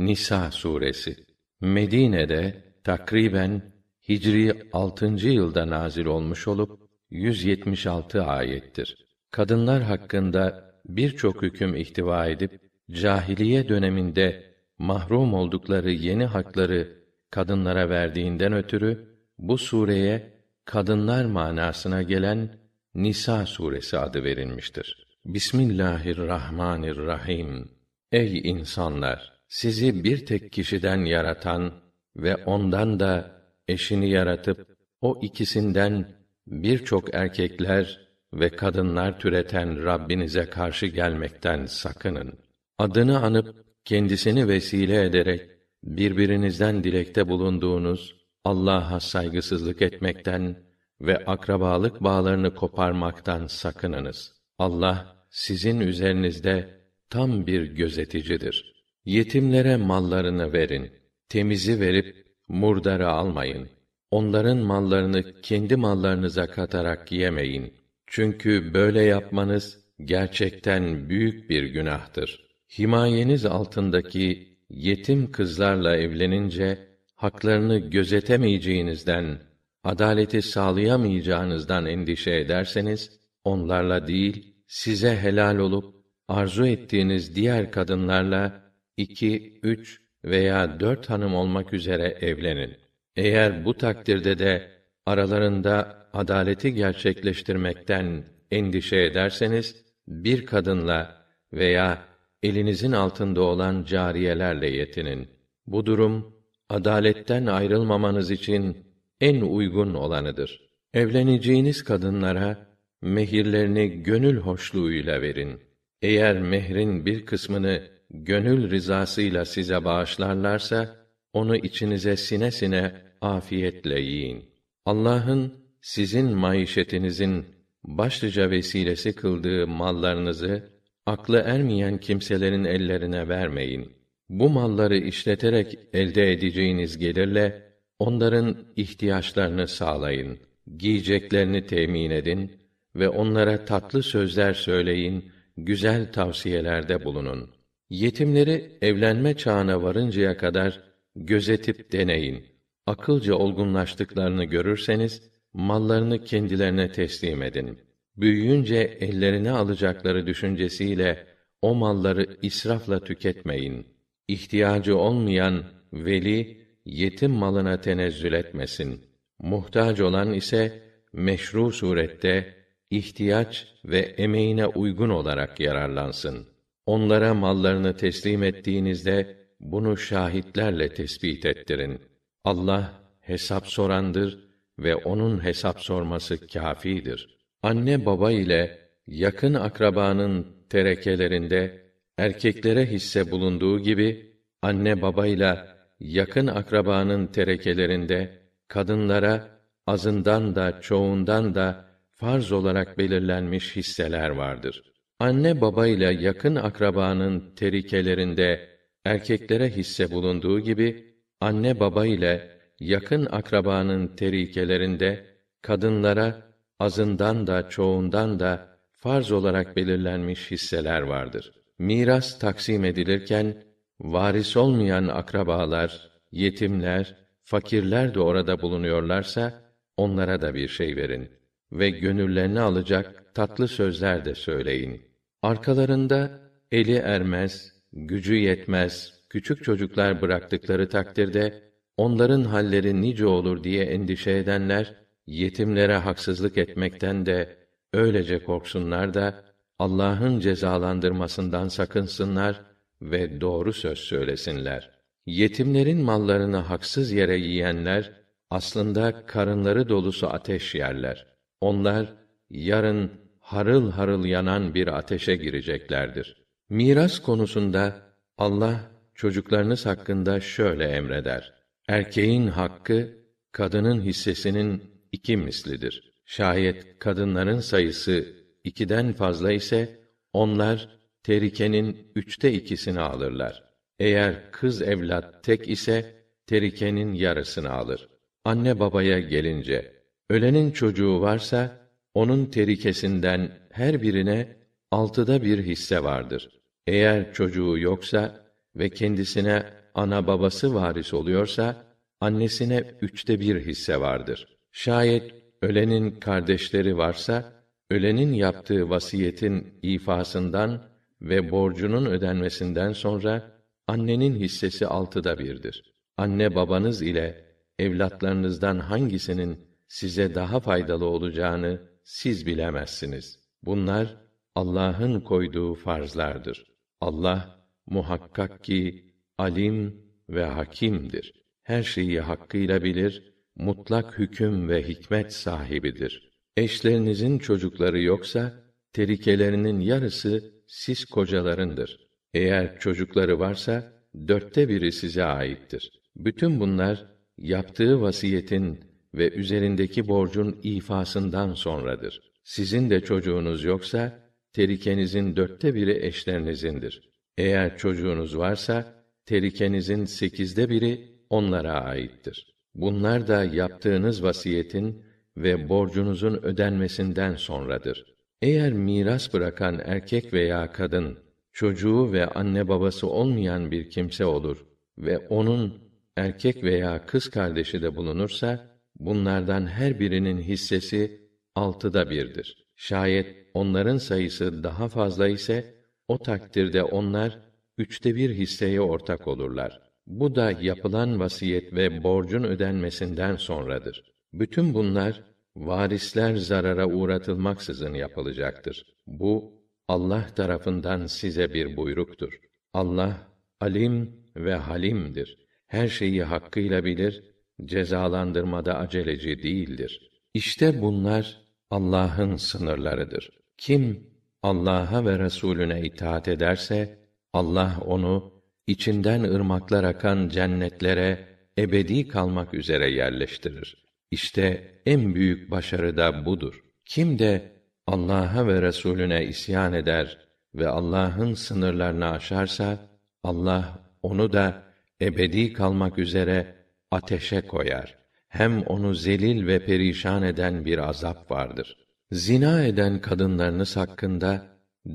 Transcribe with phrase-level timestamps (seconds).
[0.00, 1.16] Nisa suresi
[1.60, 3.62] Medine'de takriben
[4.08, 5.06] Hicri 6.
[5.06, 6.80] yılda nazil olmuş olup
[7.10, 9.06] 176 ayettir.
[9.30, 12.60] Kadınlar hakkında birçok hüküm ihtiva edip
[12.90, 20.32] cahiliye döneminde mahrum oldukları yeni hakları kadınlara verdiğinden ötürü bu sureye
[20.64, 22.58] kadınlar manasına gelen
[22.94, 25.06] Nisa suresi adı verilmiştir.
[25.24, 27.70] Bismillahirrahmanirrahim.
[28.12, 29.39] Ey insanlar!
[29.50, 31.72] Sizi bir tek kişiden yaratan
[32.16, 36.08] ve ondan da eşini yaratıp o ikisinden
[36.46, 42.38] birçok erkekler ve kadınlar türeten Rabbinize karşı gelmekten sakının.
[42.78, 45.50] Adını anıp kendisini vesile ederek
[45.84, 50.56] birbirinizden dilekte bulunduğunuz Allah'a saygısızlık etmekten
[51.00, 54.32] ve akrabalık bağlarını koparmaktan sakınınız.
[54.58, 58.79] Allah sizin üzerinizde tam bir gözeticidir.
[59.04, 60.90] Yetimlere mallarını verin.
[61.28, 63.68] Temizi verip murdarı almayın.
[64.10, 67.74] Onların mallarını kendi mallarınıza katarak yemeyin.
[68.06, 72.46] Çünkü böyle yapmanız gerçekten büyük bir günahtır.
[72.78, 76.78] Himayeniz altındaki yetim kızlarla evlenince
[77.14, 79.38] haklarını gözetemeyeceğinizden,
[79.84, 85.94] adaleti sağlayamayacağınızdan endişe ederseniz onlarla değil, size helal olup
[86.28, 92.76] arzu ettiğiniz diğer kadınlarla iki, üç veya dört hanım olmak üzere evlenin.
[93.16, 94.70] Eğer bu takdirde de
[95.06, 102.04] aralarında adaleti gerçekleştirmekten endişe ederseniz bir kadınla veya
[102.42, 105.28] elinizin altında olan cariyelerle yetinin.
[105.66, 106.36] Bu durum
[106.68, 108.76] adaletten ayrılmamanız için
[109.20, 110.70] en uygun olanıdır.
[110.94, 112.66] Evleneceğiniz kadınlara
[113.02, 115.60] mehirlerini gönül hoşluğuyla verin.
[116.02, 120.96] Eğer mehrin bir kısmını gönül rızasıyla size bağışlarlarsa
[121.32, 124.44] onu içinize sine sine afiyetle yiyin.
[124.86, 127.46] Allah'ın sizin maişetinizin
[127.84, 130.70] başlıca vesilesi kıldığı mallarınızı
[131.06, 133.92] aklı ermeyen kimselerin ellerine vermeyin.
[134.28, 137.62] Bu malları işleterek elde edeceğiniz gelirle
[137.98, 140.38] onların ihtiyaçlarını sağlayın.
[140.76, 142.52] Giyeceklerini temin edin
[142.96, 147.59] ve onlara tatlı sözler söyleyin, güzel tavsiyelerde bulunun.
[147.90, 150.80] Yetimleri evlenme çağına varıncaya kadar
[151.16, 152.46] gözetip deneyin.
[152.86, 157.78] Akılca olgunlaştıklarını görürseniz mallarını kendilerine teslim edin.
[158.16, 161.26] Büyüyünce ellerine alacakları düşüncesiyle
[161.62, 163.86] o malları israfla tüketmeyin.
[164.28, 169.04] İhtiyacı olmayan veli yetim malına tenezzül etmesin.
[169.38, 172.54] Muhtaç olan ise meşru surette
[172.90, 176.46] ihtiyaç ve emeğine uygun olarak yararlansın.
[176.86, 182.00] Onlara mallarını teslim ettiğinizde bunu şahitlerle tespit ettirin.
[182.44, 187.38] Allah hesap sorandır ve onun hesap sorması kâfidir.
[187.62, 195.58] Anne baba ile yakın akrabanın terekelerinde erkeklere hisse bulunduğu gibi anne baba ile
[196.00, 204.89] yakın akrabanın terekelerinde kadınlara azından da çoğundan da farz olarak belirlenmiş hisseler vardır.
[205.20, 208.68] Anne baba ile yakın akrabanın terikelerinde
[209.04, 212.50] erkeklere hisse bulunduğu gibi anne baba ile
[212.80, 215.26] yakın akrabanın terikelerinde
[215.62, 216.42] kadınlara
[216.78, 221.52] azından da çoğundan da farz olarak belirlenmiş hisseler vardır.
[221.78, 223.62] Miras taksim edilirken
[224.00, 229.62] varis olmayan akrabalar, yetimler, fakirler de orada bulunuyorlarsa
[229.96, 231.30] onlara da bir şey verin
[231.72, 235.09] ve gönüllerini alacak tatlı sözler de söyleyin.
[235.42, 236.30] Arkalarında
[236.72, 241.62] eli ermez, gücü yetmez küçük çocuklar bıraktıkları takdirde
[241.96, 244.94] onların halleri nice olur diye endişe edenler
[245.26, 247.56] yetimlere haksızlık etmekten de
[247.92, 249.44] öylece korksunlar da
[249.78, 252.60] Allah'ın cezalandırmasından sakınsınlar
[253.02, 254.90] ve doğru söz söylesinler.
[255.26, 258.12] Yetimlerin mallarını haksız yere yiyenler
[258.50, 261.26] aslında karınları dolusu ateş yerler.
[261.60, 262.14] Onlar
[262.50, 263.10] yarın
[263.52, 266.36] harıl harıl yanan bir ateşe gireceklerdir.
[266.68, 267.96] Miras konusunda
[268.38, 268.80] Allah
[269.14, 271.54] çocuklarınız hakkında şöyle emreder.
[271.88, 273.08] Erkeğin hakkı
[273.52, 274.82] kadının hissesinin
[275.12, 276.12] iki mislidir.
[276.24, 278.26] Şayet kadınların sayısı
[278.64, 280.00] ikiden fazla ise
[280.32, 280.88] onlar
[281.22, 283.64] terikenin üçte ikisini alırlar.
[283.98, 286.14] Eğer kız evlat tek ise
[286.46, 288.08] terikenin yarısını alır.
[288.44, 289.92] Anne babaya gelince
[290.28, 291.80] ölenin çocuğu varsa
[292.14, 294.56] onun terikesinden her birine
[294.90, 296.48] altıda bir hisse vardır.
[296.86, 298.46] Eğer çocuğu yoksa
[298.76, 301.84] ve kendisine ana babası varis oluyorsa,
[302.20, 304.58] annesine üçte bir hisse vardır.
[304.72, 307.52] Şayet ölenin kardeşleri varsa,
[307.90, 310.82] ölenin yaptığı vasiyetin ifasından
[311.22, 313.52] ve borcunun ödenmesinden sonra,
[313.86, 315.94] annenin hissesi altıda birdir.
[316.16, 317.44] Anne babanız ile
[317.78, 319.58] evlatlarınızdan hangisinin
[319.88, 323.38] size daha faydalı olacağını siz bilemezsiniz.
[323.62, 324.16] Bunlar
[324.54, 326.64] Allah'ın koyduğu farzlardır.
[327.00, 331.32] Allah muhakkak ki alim ve hakimdir.
[331.62, 336.30] Her şeyi hakkıyla bilir, mutlak hüküm ve hikmet sahibidir.
[336.56, 342.08] Eşlerinizin çocukları yoksa terikelerinin yarısı siz kocalarındır.
[342.34, 343.92] Eğer çocukları varsa
[344.28, 346.00] dörtte biri size aittir.
[346.16, 347.06] Bütün bunlar
[347.38, 352.20] yaptığı vasiyetin ve üzerindeki borcun ifasından sonradır.
[352.44, 357.10] Sizin de çocuğunuz yoksa terikenizin dörtte biri eşlerinizin,dir.
[357.38, 362.54] Eğer çocuğunuz varsa terikenizin sekizde biri onlara aittir.
[362.74, 365.02] Bunlar da yaptığınız vasiyetin
[365.36, 368.04] ve borcunuzun ödenmesinden sonradır.
[368.42, 371.18] Eğer miras bırakan erkek veya kadın
[371.52, 374.66] çocuğu ve anne babası olmayan bir kimse olur
[374.98, 378.69] ve onun erkek veya kız kardeşi de bulunursa
[379.00, 382.66] bunlardan her birinin hissesi altıda birdir.
[382.76, 385.74] Şayet onların sayısı daha fazla ise
[386.08, 387.38] o takdirde onlar
[387.78, 389.80] üçte bir hisseye ortak olurlar.
[390.06, 394.12] Bu da yapılan vasiyet ve borcun ödenmesinden sonradır.
[394.32, 395.24] Bütün bunlar
[395.56, 398.84] varisler zarara uğratılmaksızın yapılacaktır.
[399.06, 402.40] Bu Allah tarafından size bir buyruktur.
[402.72, 403.28] Allah
[403.60, 405.38] alim ve halimdir.
[405.66, 407.29] Her şeyi hakkıyla bilir,
[407.64, 410.10] cezalandırmada aceleci değildir.
[410.34, 411.40] İşte bunlar
[411.70, 413.30] Allah'ın sınırlarıdır.
[413.58, 414.10] Kim
[414.42, 416.98] Allah'a ve Resulüne itaat ederse
[417.32, 418.32] Allah onu
[418.66, 421.26] içinden ırmaklar akan cennetlere
[421.58, 423.84] ebedi kalmak üzere yerleştirir.
[424.10, 426.64] İşte en büyük başarı da budur.
[426.84, 427.52] Kim de
[427.86, 430.18] Allah'a ve Resulüne isyan eder
[430.54, 432.88] ve Allah'ın sınırlarını aşarsa
[433.22, 434.62] Allah onu da
[435.00, 436.59] ebedi kalmak üzere
[436.90, 437.98] ateşe koyar.
[438.28, 441.76] Hem onu zelil ve perişan eden bir azap vardır.
[442.12, 444.46] Zina eden kadınlarınız hakkında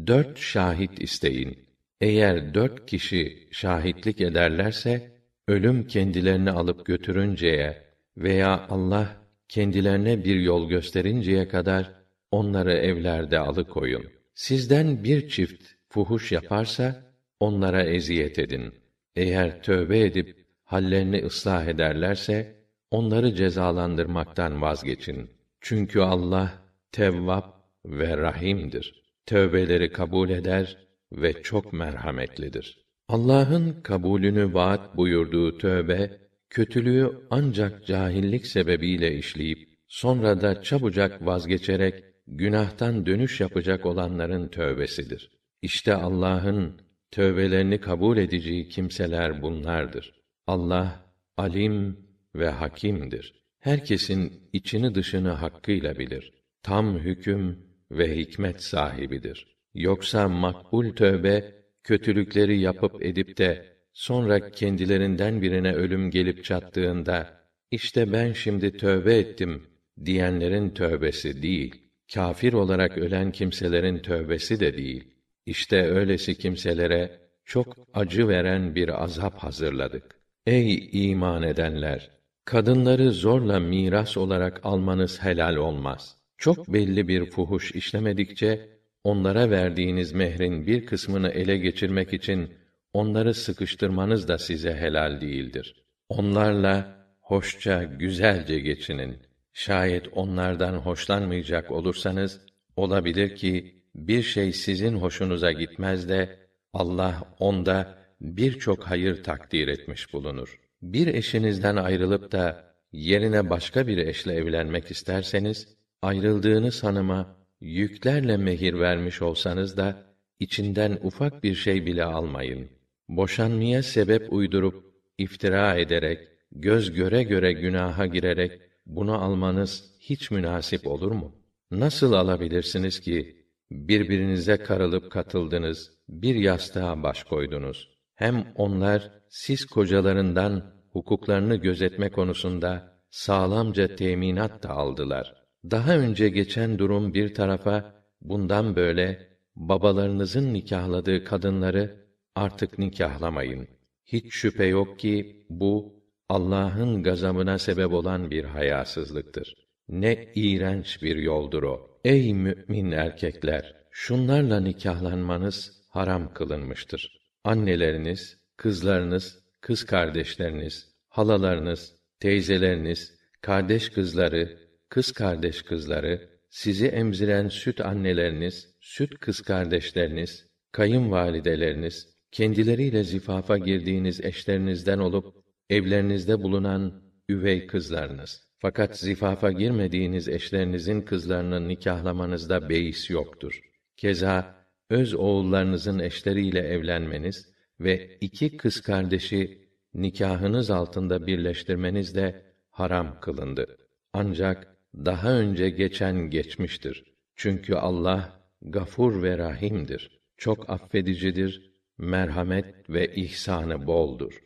[0.08, 1.66] dört şahit isteyin.
[2.02, 5.12] Eğer dört kişi şahitlik ederlerse,
[5.48, 7.84] ölüm kendilerini alıp götürünceye
[8.18, 9.18] veya Allah
[9.48, 11.92] kendilerine bir yol gösterinceye kadar
[12.32, 14.06] onları evlerde alıkoyun.
[14.34, 17.04] Sizden bir çift fuhuş yaparsa
[17.40, 18.74] onlara eziyet edin.
[19.16, 20.45] Eğer tövbe edip
[20.76, 22.56] hallerini ıslah ederlerse
[22.92, 25.30] onları cezalandırmaktan vazgeçin.
[25.62, 26.54] Çünkü Allah
[26.92, 27.46] Tevvap
[27.86, 29.04] ve Rahim'dir.
[29.26, 30.78] Tövbeleri kabul eder
[31.12, 32.86] ve çok merhametlidir.
[33.08, 36.18] Allah'ın kabulünü vaat buyurduğu tövbe,
[36.50, 45.32] kötülüğü ancak cahillik sebebiyle işleyip, sonra da çabucak vazgeçerek, günahtan dönüş yapacak olanların tövbesidir.
[45.62, 46.82] İşte Allah'ın
[47.12, 50.25] tövbelerini kabul edeceği kimseler bunlardır.
[50.48, 51.06] Allah,
[51.38, 51.98] alim
[52.36, 53.34] ve hakimdir.
[53.60, 56.34] Herkesin içini dışını hakkıyla bilir.
[56.64, 57.60] Tam hüküm
[57.92, 59.48] ve hikmet sahibidir.
[59.74, 67.42] Yoksa makbul tövbe kötülükleri yapıp edip de sonra kendilerinden birine ölüm gelip çattığında
[67.72, 69.64] işte ben şimdi tövbe ettim
[70.06, 71.76] diyenlerin tövbesi değil.
[72.14, 75.04] Kafir olarak ölen kimselerin tövbesi de değil.
[75.46, 80.15] İşte öylesi kimselere çok acı veren bir azap hazırladık.
[80.46, 82.10] Ey iman edenler!
[82.46, 86.18] Kadınları zorla miras olarak almanız helal olmaz.
[86.38, 88.70] Çok belli bir fuhuş işlemedikçe
[89.04, 92.54] onlara verdiğiniz mehrin bir kısmını ele geçirmek için
[92.94, 95.84] onları sıkıştırmanız da size helal değildir.
[96.10, 99.18] Onlarla hoşça, güzelce geçinin.
[99.54, 102.42] Şayet onlardan hoşlanmayacak olursanız
[102.76, 106.40] olabilir ki bir şey sizin hoşunuza gitmez de
[106.74, 110.60] Allah onda birçok hayır takdir etmiş bulunur.
[110.82, 119.22] Bir eşinizden ayrılıp da yerine başka bir eşle evlenmek isterseniz ayrıldığınız hanıma yüklerle mehir vermiş
[119.22, 122.70] olsanız da içinden ufak bir şey bile almayın.
[123.10, 126.20] Boşanmaya sebep uydurup iftira ederek
[126.52, 131.36] göz göre göre günaha girerek bunu almanız hiç münasip olur mu?
[131.72, 137.95] Nasıl alabilirsiniz ki birbirinize karılıp katıldınız, bir yastığa baş koydunuz.
[138.16, 145.36] Hem onlar siz kocalarından hukuklarını gözetme konusunda sağlamca teminat da aldılar.
[145.72, 152.06] Daha önce geçen durum bir tarafa, bundan böyle babalarınızın nikahladığı kadınları
[152.36, 153.68] artık nikahlamayın.
[154.06, 159.54] Hiç şüphe yok ki bu Allah'ın gazabına sebep olan bir hayasızlıktır.
[159.90, 162.00] Ne iğrenç bir yoldur o.
[162.04, 167.25] Ey mümin erkekler, şunlarla nikahlanmanız haram kılınmıştır.
[167.46, 174.58] Anneleriniz, kızlarınız, kız kardeşleriniz, halalarınız, teyzeleriniz, kardeş kızları,
[174.90, 185.00] kız kardeş kızları, sizi emziren süt anneleriniz, süt kız kardeşleriniz, kayınvalideleriniz, kendileriyle zifafa girdiğiniz eşlerinizden
[185.00, 185.36] olup
[185.70, 188.48] evlerinizde bulunan üvey kızlarınız.
[188.58, 193.60] Fakat zifafa girmediğiniz eşlerinizin kızlarını nikahlamanızda beis yoktur.
[193.98, 197.50] Keza öz oğullarınızın eşleriyle evlenmeniz
[197.80, 203.78] ve iki kız kardeşi nikahınız altında birleştirmeniz de haram kılındı.
[204.14, 207.04] Ancak daha önce geçen geçmiştir.
[207.36, 210.20] Çünkü Allah gafur ve rahimdir.
[210.38, 214.42] Çok affedicidir, merhamet ve ihsanı boldur.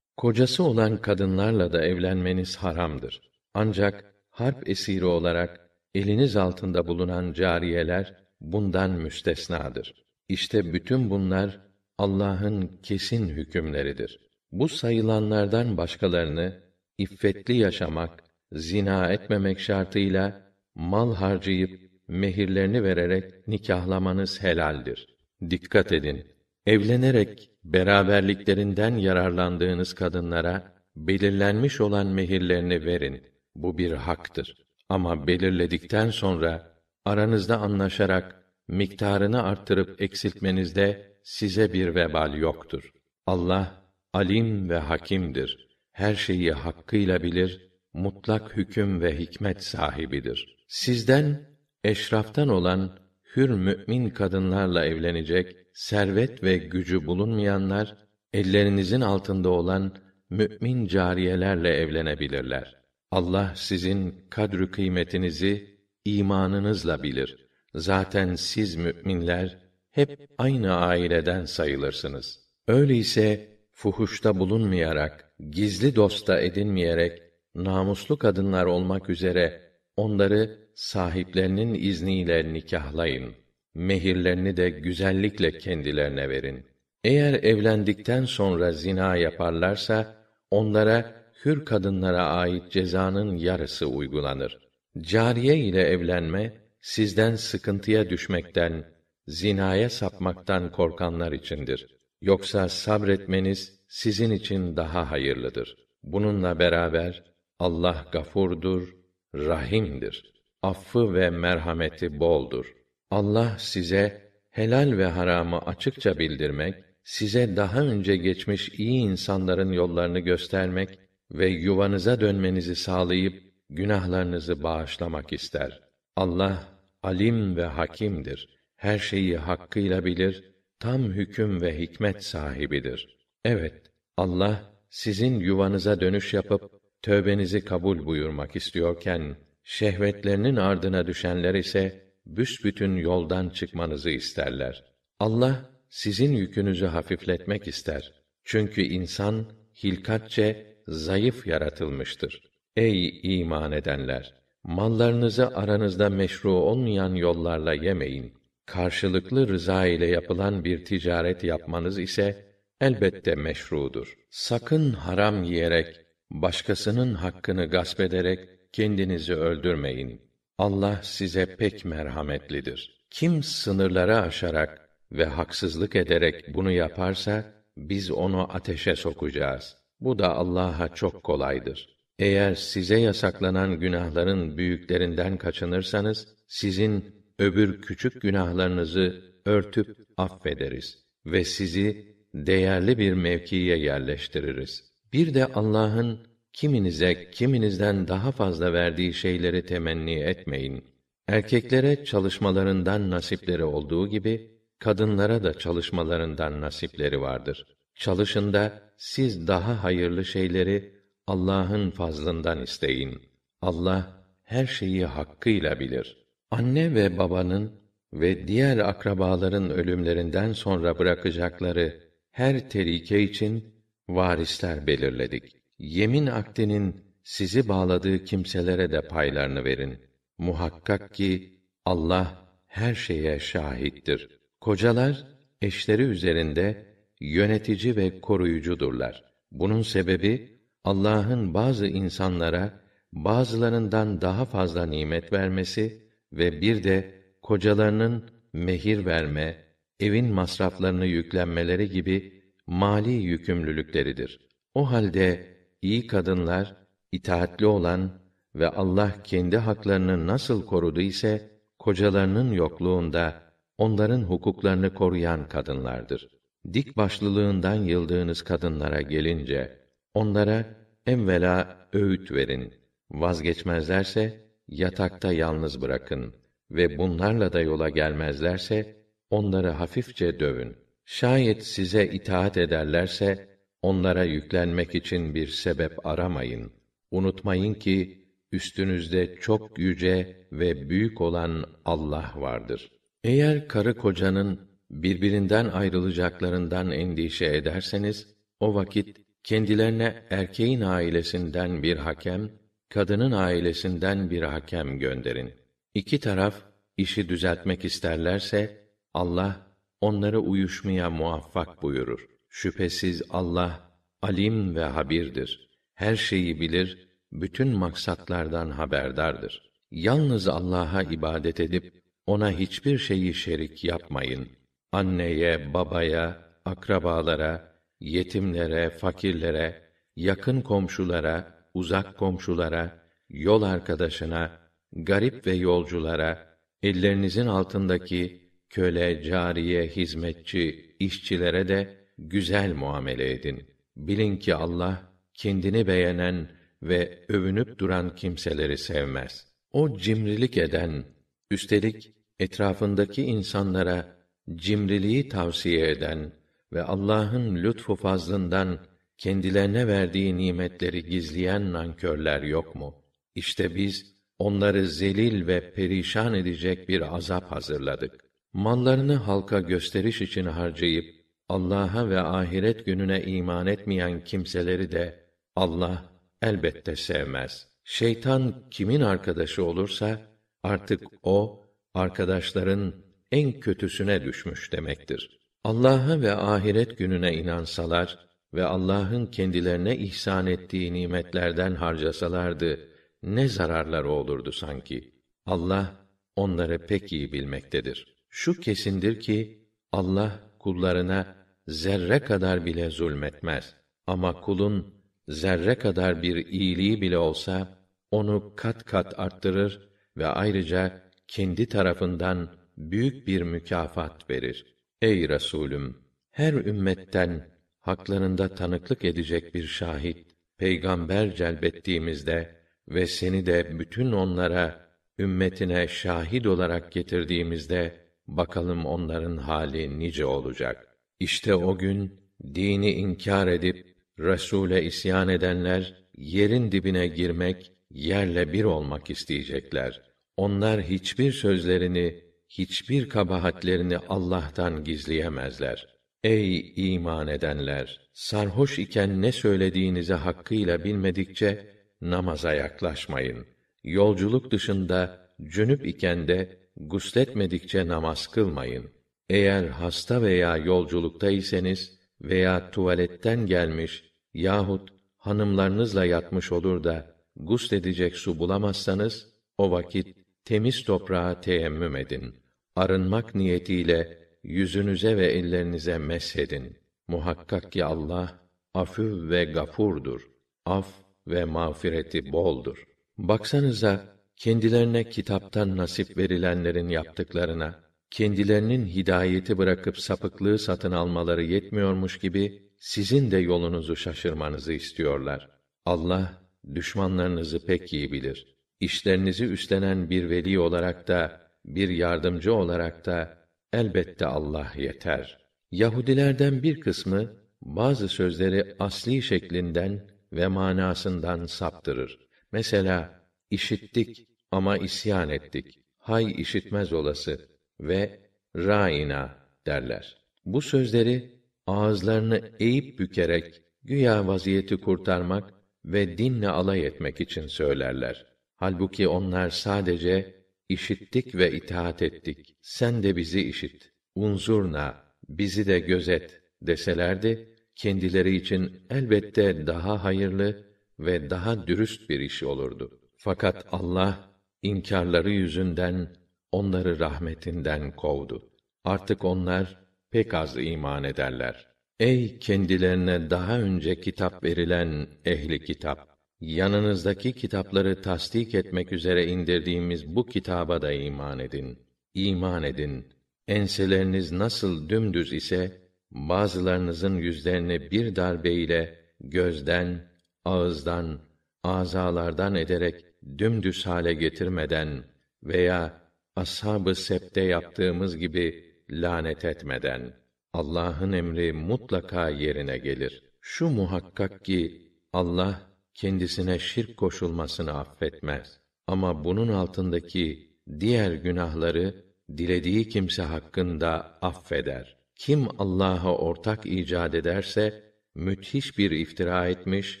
[0.16, 3.20] Kocası olan kadınlarla da evlenmeniz haramdır.
[3.54, 9.94] Ancak harp esiri olarak eliniz altında bulunan cariyeler bundan müstesnadır.
[10.28, 11.60] İşte bütün bunlar
[11.98, 14.20] Allah'ın kesin hükümleridir.
[14.52, 16.62] Bu sayılanlardan başkalarını
[16.98, 25.16] iffetli yaşamak, zina etmemek şartıyla mal harcayıp mehirlerini vererek nikahlamanız helaldir.
[25.50, 26.26] Dikkat edin.
[26.66, 33.22] Evlenerek beraberliklerinden yararlandığınız kadınlara belirlenmiş olan mehirlerini verin.
[33.56, 34.56] Bu bir haktır.
[34.88, 36.73] Ama belirledikten sonra
[37.04, 42.92] aranızda anlaşarak miktarını arttırıp eksiltmenizde size bir vebal yoktur.
[43.26, 43.82] Allah
[44.12, 45.68] alim ve hakimdir.
[45.92, 50.56] Her şeyi hakkıyla bilir, mutlak hüküm ve hikmet sahibidir.
[50.68, 51.40] Sizden
[51.84, 52.98] eşraftan olan
[53.36, 57.96] hür mümin kadınlarla evlenecek servet ve gücü bulunmayanlar
[58.32, 59.96] ellerinizin altında olan
[60.30, 62.76] mümin cariyelerle evlenebilirler.
[63.10, 65.73] Allah sizin kadrü kıymetinizi
[66.04, 67.48] imanınızla bilir.
[67.74, 69.58] Zaten siz müminler
[69.90, 72.40] hep aynı aileden sayılırsınız.
[72.68, 77.22] Öyleyse fuhuşta bulunmayarak, gizli dosta edinmeyerek
[77.54, 79.60] namuslu kadınlar olmak üzere
[79.96, 83.34] onları sahiplerinin izniyle nikahlayın.
[83.74, 86.66] Mehirlerini de güzellikle kendilerine verin.
[87.04, 90.16] Eğer evlendikten sonra zina yaparlarsa
[90.50, 94.63] onlara hür kadınlara ait cezanın yarısı uygulanır.
[95.00, 98.84] Cariye ile evlenme sizden sıkıntıya düşmekten,
[99.28, 101.86] zinaya sapmaktan korkanlar içindir.
[102.22, 105.76] Yoksa sabretmeniz sizin için daha hayırlıdır.
[106.02, 107.24] Bununla beraber
[107.58, 108.96] Allah gafurdur,
[109.34, 110.32] rahimdir.
[110.62, 112.74] Affı ve merhameti boldur.
[113.10, 116.74] Allah size helal ve haramı açıkça bildirmek,
[117.04, 120.98] size daha önce geçmiş iyi insanların yollarını göstermek
[121.32, 125.80] ve yuvanıza dönmenizi sağlayıp günahlarınızı bağışlamak ister.
[126.16, 126.68] Allah
[127.02, 128.48] alim ve hakimdir.
[128.76, 130.44] Her şeyi hakkıyla bilir,
[130.80, 133.16] tam hüküm ve hikmet sahibidir.
[133.44, 136.62] Evet, Allah sizin yuvanıza dönüş yapıp
[137.02, 144.84] tövbenizi kabul buyurmak istiyorken şehvetlerinin ardına düşenler ise büsbütün yoldan çıkmanızı isterler.
[145.18, 148.12] Allah sizin yükünüzü hafifletmek ister.
[148.44, 149.52] Çünkü insan
[149.84, 152.42] hilkatçe zayıf yaratılmıştır.
[152.76, 158.34] Ey iman edenler, mallarınızı aranızda meşru olmayan yollarla yemeyin.
[158.66, 162.46] Karşılıklı rıza ile yapılan bir ticaret yapmanız ise
[162.80, 164.14] elbette meşrudur.
[164.30, 166.00] Sakın haram yiyerek,
[166.30, 170.20] başkasının hakkını gasp ederek kendinizi öldürmeyin.
[170.58, 173.06] Allah size pek merhametlidir.
[173.10, 177.44] Kim sınırları aşarak ve haksızlık ederek bunu yaparsa
[177.76, 179.76] biz onu ateşe sokacağız.
[180.00, 181.93] Bu da Allah'a çok kolaydır.
[182.18, 192.98] Eğer size yasaklanan günahların büyüklerinden kaçınırsanız sizin öbür küçük günahlarınızı örtüp affederiz ve sizi değerli
[192.98, 194.84] bir mevkiye yerleştiririz.
[195.12, 200.84] Bir de Allah'ın kiminize kiminizden daha fazla verdiği şeyleri temenni etmeyin.
[201.28, 207.66] Erkeklere çalışmalarından nasipleri olduğu gibi kadınlara da çalışmalarından nasipleri vardır.
[207.94, 210.93] Çalışın da siz daha hayırlı şeyleri
[211.26, 213.22] Allah'ın fazlından isteyin.
[213.62, 216.26] Allah her şeyi hakkıyla bilir.
[216.50, 217.72] Anne ve babanın
[218.12, 222.00] ve diğer akrabaların ölümlerinden sonra bırakacakları
[222.30, 223.74] her terike için
[224.08, 225.56] varisler belirledik.
[225.78, 229.98] Yemin akdinin sizi bağladığı kimselere de paylarını verin.
[230.38, 234.28] Muhakkak ki Allah her şeye şahittir.
[234.60, 235.26] Kocalar
[235.62, 236.86] eşleri üzerinde
[237.20, 239.24] yönetici ve koruyucudurlar.
[239.52, 240.53] Bunun sebebi
[240.84, 242.80] Allah'ın bazı insanlara
[243.12, 249.64] bazılarından daha fazla nimet vermesi ve bir de kocalarının mehir verme,
[250.00, 254.48] evin masraflarını yüklenmeleri gibi mali yükümlülükleridir.
[254.74, 255.46] O halde
[255.82, 256.76] iyi kadınlar
[257.12, 258.10] itaatli olan
[258.54, 263.42] ve Allah kendi haklarını nasıl korudu ise kocalarının yokluğunda
[263.78, 266.28] onların hukuklarını koruyan kadınlardır.
[266.72, 269.83] Dik başlılığından yıldığınız kadınlara gelince
[270.14, 270.64] onlara
[271.06, 272.74] evvela öğüt verin.
[273.10, 276.34] Vazgeçmezlerse yatakta yalnız bırakın
[276.70, 278.96] ve bunlarla da yola gelmezlerse
[279.30, 280.76] onları hafifçe dövün.
[281.04, 283.48] Şayet size itaat ederlerse
[283.82, 286.72] onlara yüklenmek için bir sebep aramayın.
[287.10, 292.90] Unutmayın ki üstünüzde çok yüce ve büyük olan Allah vardır.
[293.24, 302.50] Eğer karı kocanın birbirinden ayrılacaklarından endişe ederseniz o vakit kendilerine erkeğin ailesinden bir hakem,
[302.88, 305.54] kadının ailesinden bir hakem gönderin.
[305.94, 306.54] İki taraf
[306.96, 309.66] işi düzeltmek isterlerse Allah
[310.00, 312.26] onları uyuşmaya muvaffak buyurur.
[312.48, 313.80] Şüphesiz Allah
[314.22, 315.70] alim ve habirdir.
[315.94, 319.62] Her şeyi bilir, bütün maksatlardan haberdardır.
[319.90, 324.48] Yalnız Allah'a ibadet edip ona hiçbir şeyi şerik yapmayın.
[324.92, 327.73] Anneye, babaya, akrabalara,
[328.04, 329.82] yetimlere, fakirlere,
[330.16, 334.58] yakın komşulara, uzak komşulara, yol arkadaşına,
[334.92, 343.66] garip ve yolculara, ellerinizin altındaki köle, cariye, hizmetçi, işçilere de güzel muamele edin.
[343.96, 346.48] Bilin ki Allah kendini beğenen
[346.82, 349.46] ve övünüp duran kimseleri sevmez.
[349.72, 351.04] O cimrilik eden,
[351.50, 354.16] üstelik etrafındaki insanlara
[354.54, 356.32] cimriliği tavsiye eden
[356.74, 358.78] ve Allah'ın lütfu fazlından
[359.18, 362.94] kendilerine verdiği nimetleri gizleyen nankörler yok mu?
[363.34, 368.24] İşte biz onları zelil ve perişan edecek bir azap hazırladık.
[368.52, 375.24] Mallarını halka gösteriş için harcayıp Allah'a ve ahiret gününe iman etmeyen kimseleri de
[375.56, 377.68] Allah elbette sevmez.
[377.84, 380.20] Şeytan kimin arkadaşı olursa
[380.62, 382.94] artık o arkadaşların
[383.32, 385.43] en kötüsüne düşmüş demektir.
[385.64, 388.18] Allah'a ve ahiret gününe inansalar
[388.54, 392.88] ve Allah'ın kendilerine ihsan ettiği nimetlerden harcasalardı
[393.22, 395.14] ne zararları olurdu sanki.
[395.46, 395.94] Allah
[396.36, 398.14] onları pek iyi bilmektedir.
[398.28, 401.36] Şu kesindir ki Allah kullarına
[401.68, 403.74] zerre kadar bile zulmetmez.
[404.06, 404.94] Ama kulun
[405.28, 407.78] zerre kadar bir iyiliği bile olsa
[408.10, 414.73] onu kat kat arttırır ve ayrıca kendi tarafından büyük bir mükafat verir.
[415.04, 415.96] Ey Resulüm,
[416.30, 417.48] her ümmetten
[417.80, 420.26] haklarında tanıklık edecek bir şahit,
[420.58, 422.56] peygamber celbettiğimizde
[422.88, 424.88] ve seni de bütün onlara
[425.18, 430.88] ümmetine şahit olarak getirdiğimizde bakalım onların hali nice olacak.
[431.20, 432.20] İşte o gün
[432.54, 440.02] dini inkar edip Resûle isyan edenler yerin dibine girmek, yerle bir olmak isteyecekler.
[440.36, 442.24] Onlar hiçbir sözlerini,
[442.58, 445.86] hiçbir kabahatlerini Allah'tan gizleyemezler.
[446.24, 448.00] Ey iman edenler!
[448.12, 453.46] Sarhoş iken ne söylediğinizi hakkıyla bilmedikçe namaza yaklaşmayın.
[453.84, 458.90] Yolculuk dışında cünüp iken de gusletmedikçe namaz kılmayın.
[459.28, 468.38] Eğer hasta veya yolculukta iseniz veya tuvaletten gelmiş yahut hanımlarınızla yatmış olur da gusledecek su
[468.38, 472.43] bulamazsanız o vakit temiz toprağa teyemmüm edin.
[472.76, 476.76] Arınmak niyetiyle yüzünüze ve ellerinize meshedin.
[477.08, 478.38] Muhakkak ki Allah
[478.74, 480.28] afü ve gafurdur.
[480.66, 480.88] Af
[481.26, 482.84] ve mağfireti boldur.
[483.18, 484.04] Baksanıza
[484.36, 493.36] kendilerine kitaptan nasip verilenlerin yaptıklarına kendilerinin hidayeti bırakıp sapıklığı satın almaları yetmiyormuş gibi sizin de
[493.36, 495.50] yolunuzu şaşırmanızı istiyorlar.
[495.86, 496.42] Allah
[496.74, 498.56] düşmanlarınızı pek iyi bilir.
[498.80, 503.38] İşlerinizi üstlenen bir veli olarak da bir yardımcı olarak da
[503.72, 505.38] elbette Allah yeter.
[505.70, 512.18] Yahudilerden bir kısmı bazı sözleri asli şeklinden ve manasından saptırır.
[512.52, 515.80] Mesela işittik ama isyan ettik.
[515.98, 517.48] Hay işitmez olası
[517.80, 518.20] ve
[518.56, 520.16] raina derler.
[520.44, 528.26] Bu sözleri ağızlarını eğip bükerek güya vaziyeti kurtarmak ve dinle alay etmek için söylerler.
[528.56, 532.56] Halbuki onlar sadece işittik ve itaat ettik.
[532.62, 533.92] Sen de bizi işit.
[534.14, 540.66] Unzurna, bizi de gözet deselerdi, kendileri için elbette daha hayırlı
[540.98, 543.00] ve daha dürüst bir iş olurdu.
[543.16, 544.30] Fakat Allah
[544.62, 546.16] inkarları yüzünden
[546.52, 548.50] onları rahmetinden kovdu.
[548.84, 549.78] Artık onlar
[550.10, 551.66] pek az iman ederler.
[552.00, 556.13] Ey kendilerine daha önce kitap verilen ehli kitap!
[556.40, 561.78] Yanınızdaki kitapları tasdik etmek üzere indirdiğimiz bu kitaba da iman edin.
[562.14, 563.06] İman edin.
[563.48, 570.08] Enseleriniz nasıl dümdüz ise, bazılarınızın yüzlerini bir darbe ile gözden,
[570.44, 571.20] ağızdan,
[571.62, 573.04] azalardan ederek
[573.38, 575.04] dümdüz hale getirmeden
[575.42, 576.00] veya
[576.36, 580.12] ashab-ı septe yaptığımız gibi lanet etmeden
[580.52, 583.22] Allah'ın emri mutlaka yerine gelir.
[583.40, 588.60] Şu muhakkak ki Allah kendisine şirk koşulmasını affetmez.
[588.86, 592.04] Ama bunun altındaki diğer günahları
[592.36, 594.96] dilediği kimse hakkında affeder.
[595.16, 597.82] Kim Allah'a ortak icat ederse
[598.14, 600.00] müthiş bir iftira etmiş,